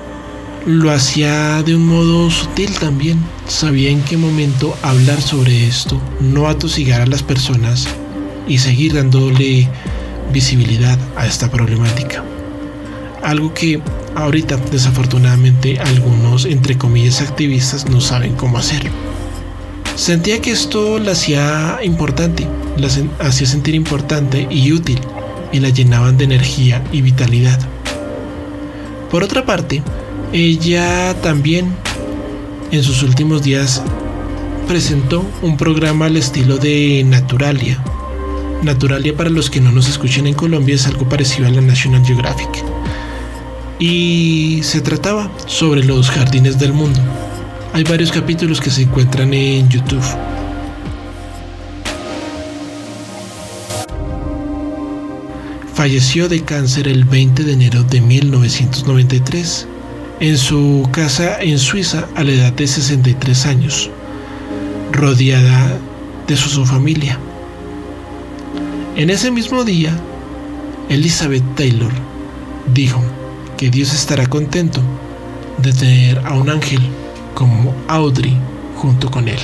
lo 0.66 0.90
hacía 0.90 1.62
de 1.62 1.74
un 1.76 1.86
modo 1.86 2.30
sutil 2.30 2.78
también. 2.78 3.18
Sabía 3.48 3.90
en 3.90 4.02
qué 4.02 4.16
momento 4.16 4.76
hablar 4.82 5.20
sobre 5.20 5.66
esto, 5.66 6.00
no 6.20 6.48
atosigar 6.48 7.00
a 7.00 7.06
las 7.06 7.22
personas 7.22 7.86
y 8.46 8.58
seguir 8.58 8.94
dándole 8.94 9.68
visibilidad 10.32 10.98
a 11.16 11.26
esta 11.26 11.50
problemática. 11.50 12.22
Algo 13.22 13.54
que 13.54 13.80
ahorita 14.14 14.56
desafortunadamente 14.70 15.78
algunos 15.78 16.44
entre 16.44 16.78
comillas 16.78 17.20
activistas 17.20 17.88
no 17.88 18.00
saben 18.00 18.34
cómo 18.34 18.58
hacer. 18.58 18.90
Sentía 19.94 20.40
que 20.40 20.52
esto 20.52 20.98
la 20.98 21.12
hacía 21.12 21.78
importante, 21.82 22.46
la 22.76 22.88
hacía 23.20 23.46
sentir 23.46 23.74
importante 23.74 24.46
y 24.50 24.72
útil, 24.72 24.98
y 25.52 25.60
la 25.60 25.68
llenaban 25.68 26.16
de 26.16 26.24
energía 26.24 26.82
y 26.92 27.02
vitalidad. 27.02 27.60
Por 29.10 29.22
otra 29.22 29.44
parte, 29.44 29.82
ella 30.32 31.14
también 31.20 31.74
en 32.70 32.82
sus 32.82 33.02
últimos 33.02 33.42
días 33.42 33.82
presentó 34.66 35.24
un 35.42 35.58
programa 35.58 36.06
al 36.06 36.16
estilo 36.16 36.56
de 36.56 37.04
Naturalia. 37.06 37.78
Naturalia 38.62 39.14
para 39.14 39.28
los 39.28 39.50
que 39.50 39.60
no 39.60 39.70
nos 39.70 39.88
escuchen 39.88 40.26
en 40.26 40.34
Colombia 40.34 40.74
es 40.74 40.86
algo 40.86 41.06
parecido 41.06 41.46
a 41.46 41.50
la 41.50 41.60
National 41.60 42.04
Geographic. 42.06 42.71
Y 43.78 44.60
se 44.62 44.80
trataba 44.80 45.30
sobre 45.46 45.84
los 45.84 46.10
jardines 46.10 46.58
del 46.58 46.72
mundo. 46.72 47.00
Hay 47.72 47.84
varios 47.84 48.12
capítulos 48.12 48.60
que 48.60 48.70
se 48.70 48.82
encuentran 48.82 49.32
en 49.32 49.68
YouTube. 49.68 50.04
Falleció 55.74 56.28
de 56.28 56.42
cáncer 56.44 56.86
el 56.86 57.04
20 57.04 57.44
de 57.44 57.52
enero 57.54 57.82
de 57.82 58.00
1993 58.00 59.66
en 60.20 60.38
su 60.38 60.88
casa 60.92 61.42
en 61.42 61.58
Suiza 61.58 62.06
a 62.14 62.22
la 62.22 62.30
edad 62.30 62.52
de 62.52 62.68
63 62.68 63.46
años, 63.46 63.90
rodeada 64.92 65.76
de 66.28 66.36
su, 66.36 66.64
familia. 66.64 67.18
En 68.94 69.10
ese 69.10 69.32
mismo 69.32 69.64
día, 69.64 69.98
Elizabeth 70.88 71.42
Taylor 71.56 71.90
dijo 72.72 73.02
que 73.62 73.70
Dios 73.70 73.94
estará 73.94 74.26
contento 74.26 74.80
de 75.58 75.72
tener 75.72 76.18
a 76.26 76.34
un 76.34 76.50
ángel 76.50 76.80
como 77.32 77.72
Audrey 77.86 78.36
junto 78.74 79.08
con 79.08 79.28
él. 79.28 79.38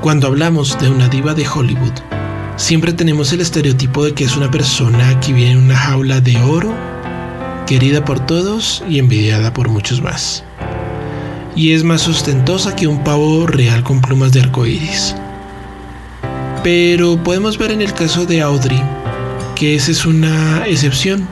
Cuando 0.00 0.26
hablamos 0.26 0.76
de 0.80 0.90
una 0.90 1.08
diva 1.08 1.32
de 1.32 1.46
Hollywood, 1.46 2.11
siempre 2.62 2.92
tenemos 2.92 3.32
el 3.32 3.40
estereotipo 3.40 4.04
de 4.04 4.14
que 4.14 4.22
es 4.22 4.36
una 4.36 4.48
persona 4.48 5.18
que 5.18 5.32
vive 5.32 5.50
en 5.50 5.58
una 5.58 5.76
jaula 5.76 6.20
de 6.20 6.40
oro 6.42 6.72
querida 7.66 8.04
por 8.04 8.24
todos 8.24 8.84
y 8.88 9.00
envidiada 9.00 9.52
por 9.52 9.68
muchos 9.68 10.00
más. 10.00 10.44
Y 11.56 11.72
es 11.72 11.82
más 11.82 12.06
ostentosa 12.06 12.76
que 12.76 12.86
un 12.86 13.02
pavo 13.02 13.48
real 13.48 13.82
con 13.82 14.00
plumas 14.00 14.32
de 14.32 14.42
arcoíris. 14.42 15.16
Pero 16.62 17.20
podemos 17.24 17.58
ver 17.58 17.72
en 17.72 17.82
el 17.82 17.92
caso 17.94 18.26
de 18.26 18.40
Audrey 18.40 18.80
que 19.56 19.74
esa 19.74 19.90
es 19.90 20.06
una 20.06 20.64
excepción. 20.64 21.26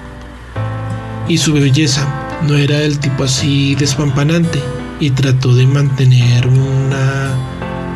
Y 1.28 1.38
su 1.38 1.52
belleza 1.52 2.08
no 2.42 2.56
era 2.56 2.78
del 2.78 2.98
tipo 2.98 3.22
así 3.22 3.76
despampanante, 3.76 4.60
y 4.98 5.10
trató 5.10 5.54
de 5.54 5.66
mantener 5.66 6.48
una 6.48 7.34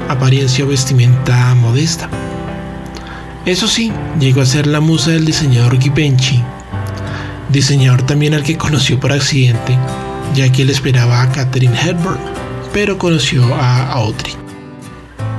apariencia 0.09 0.65
o 0.65 0.69
vestimenta 0.69 1.53
modesta. 1.57 2.09
Eso 3.47 3.69
sí, 3.69 3.93
llegó 4.19 4.41
a 4.41 4.47
ser 4.47 4.67
la 4.67 4.81
musa 4.81 5.11
del 5.11 5.27
diseñador 5.27 5.79
Givenchy, 5.79 6.43
diseñador 7.51 8.01
también 8.03 8.33
al 8.33 8.43
que 8.43 8.57
conoció 8.57 8.99
por 8.99 9.13
accidente, 9.13 9.77
ya 10.35 10.51
que 10.51 10.63
él 10.63 10.71
esperaba 10.71 11.21
a 11.21 11.31
Catherine 11.31 11.79
Hepburn, 11.79 12.19
pero 12.73 12.97
conoció 12.97 13.55
a 13.55 13.93
Audrey. 13.93 14.33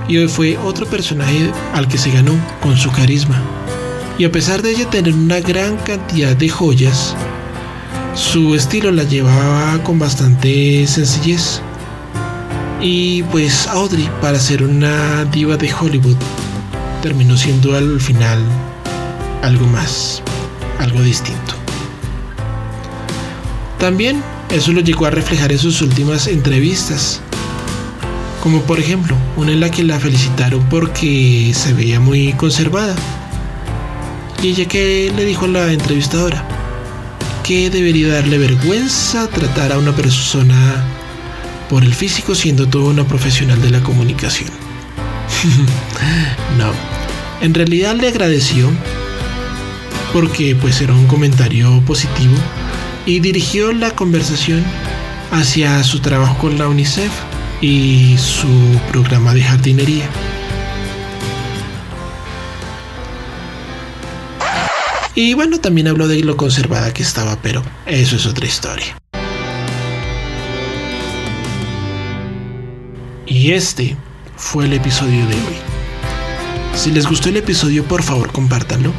Y 0.07 0.17
hoy 0.17 0.27
fue 0.27 0.55
otro 0.59 0.85
personaje 0.85 1.49
al 1.73 1.87
que 1.87 1.97
se 1.97 2.11
ganó 2.11 2.33
con 2.61 2.77
su 2.77 2.91
carisma. 2.91 3.41
Y 4.19 4.25
a 4.25 4.31
pesar 4.31 4.61
de 4.61 4.69
ella 4.69 4.87
tener 4.87 5.15
una 5.15 5.39
gran 5.39 5.75
cantidad 5.77 6.35
de 6.35 6.47
joyas, 6.47 7.15
su 8.13 8.53
estilo 8.53 8.91
la 8.91 9.03
llevaba 9.03 9.81
con 9.81 9.97
bastante 9.97 10.85
sencillez. 10.85 11.59
Y 12.79 13.23
pues 13.23 13.65
Audrey, 13.65 14.07
para 14.21 14.37
ser 14.37 14.61
una 14.61 15.25
diva 15.25 15.57
de 15.57 15.73
Hollywood, 15.73 16.17
terminó 17.05 17.37
siendo 17.37 17.75
al 17.75 18.01
final 18.01 18.39
algo 19.43 19.67
más, 19.67 20.23
algo 20.79 21.03
distinto. 21.03 21.53
También 23.77 24.23
eso 24.49 24.71
lo 24.71 24.81
llegó 24.81 25.05
a 25.05 25.11
reflejar 25.11 25.51
en 25.51 25.59
sus 25.59 25.83
últimas 25.83 26.25
entrevistas, 26.25 27.21
como 28.41 28.63
por 28.63 28.79
ejemplo 28.79 29.15
una 29.37 29.51
en 29.51 29.59
la 29.59 29.69
que 29.69 29.83
la 29.83 29.99
felicitaron 29.99 30.67
porque 30.67 31.51
se 31.53 31.73
veía 31.73 31.99
muy 31.99 32.33
conservada. 32.33 32.95
Y 34.41 34.47
ella 34.47 34.65
que 34.65 35.13
le 35.15 35.25
dijo 35.25 35.45
a 35.45 35.49
la 35.49 35.71
entrevistadora 35.71 36.43
que 37.43 37.69
debería 37.69 38.15
darle 38.15 38.39
vergüenza 38.39 39.27
tratar 39.27 39.73
a 39.73 39.77
una 39.77 39.95
persona 39.95 40.83
por 41.69 41.83
el 41.83 41.93
físico 41.93 42.33
siendo 42.33 42.67
toda 42.67 42.89
una 42.89 43.03
profesional 43.03 43.61
de 43.61 43.69
la 43.69 43.83
comunicación. 43.83 44.49
no, 46.57 46.94
en 47.41 47.53
realidad 47.53 47.95
le 47.95 48.07
agradeció 48.07 48.69
porque 50.13 50.55
pues 50.55 50.81
era 50.81 50.93
un 50.93 51.07
comentario 51.07 51.81
positivo 51.85 52.35
y 53.05 53.19
dirigió 53.19 53.73
la 53.73 53.91
conversación 53.91 54.63
hacia 55.31 55.83
su 55.83 55.99
trabajo 55.99 56.37
con 56.37 56.57
la 56.57 56.67
UNICEF 56.67 57.11
y 57.61 58.17
su 58.17 58.47
programa 58.91 59.33
de 59.33 59.43
jardinería. 59.43 60.09
Y 65.13 65.33
bueno, 65.33 65.59
también 65.59 65.87
habló 65.87 66.07
de 66.07 66.21
lo 66.21 66.35
conservada 66.35 66.93
que 66.93 67.01
estaba, 67.01 67.37
pero 67.41 67.63
eso 67.85 68.17
es 68.17 68.25
otra 68.25 68.45
historia. 68.45 68.97
Y 73.25 73.51
este 73.51 73.95
fue 74.35 74.65
el 74.65 74.73
episodio 74.73 75.25
de 75.27 75.35
hoy. 75.35 75.74
Si 76.75 76.91
les 76.91 77.07
gustó 77.07 77.29
el 77.29 77.37
episodio, 77.37 77.85
por 77.85 78.03
favor 78.03 78.33
compártanlo. 78.33 78.91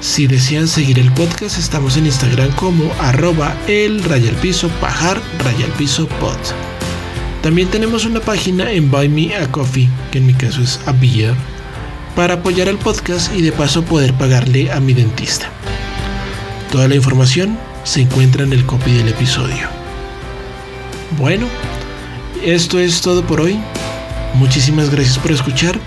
Si 0.00 0.28
desean 0.28 0.68
seguir 0.68 0.98
el 1.00 1.10
podcast, 1.12 1.58
estamos 1.58 1.96
en 1.96 2.06
Instagram 2.06 2.52
como 2.52 2.90
arroba 3.00 3.54
el 3.66 4.02
rayalpiso 4.04 4.68
pajar 4.80 5.20
rayalpiso 5.40 6.06
pod. 6.06 6.38
También 7.42 7.68
tenemos 7.68 8.04
una 8.04 8.20
página 8.20 8.70
en 8.70 8.90
Buy 8.90 9.08
Me 9.08 9.34
a 9.34 9.50
Coffee, 9.50 9.88
que 10.12 10.18
en 10.18 10.26
mi 10.26 10.34
caso 10.34 10.62
es 10.62 10.78
a 10.86 10.92
beer, 10.92 11.34
para 12.14 12.34
apoyar 12.34 12.68
el 12.68 12.78
podcast 12.78 13.34
y 13.34 13.42
de 13.42 13.50
paso 13.50 13.84
poder 13.84 14.14
pagarle 14.14 14.70
a 14.70 14.78
mi 14.78 14.94
dentista. 14.94 15.50
Toda 16.70 16.86
la 16.86 16.94
información 16.94 17.58
se 17.82 18.02
encuentra 18.02 18.44
en 18.44 18.52
el 18.52 18.64
copy 18.64 18.92
del 18.92 19.08
episodio. 19.08 19.68
Bueno, 21.18 21.48
esto 22.42 22.78
es 22.78 23.00
todo 23.00 23.26
por 23.26 23.40
hoy. 23.40 23.58
Muchísimas 24.34 24.90
gracias 24.90 25.18
por 25.18 25.32
escuchar 25.32 25.78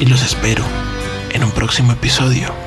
y 0.00 0.06
los 0.06 0.22
espero 0.22 0.64
en 1.30 1.44
un 1.44 1.50
próximo 1.50 1.92
episodio. 1.92 2.61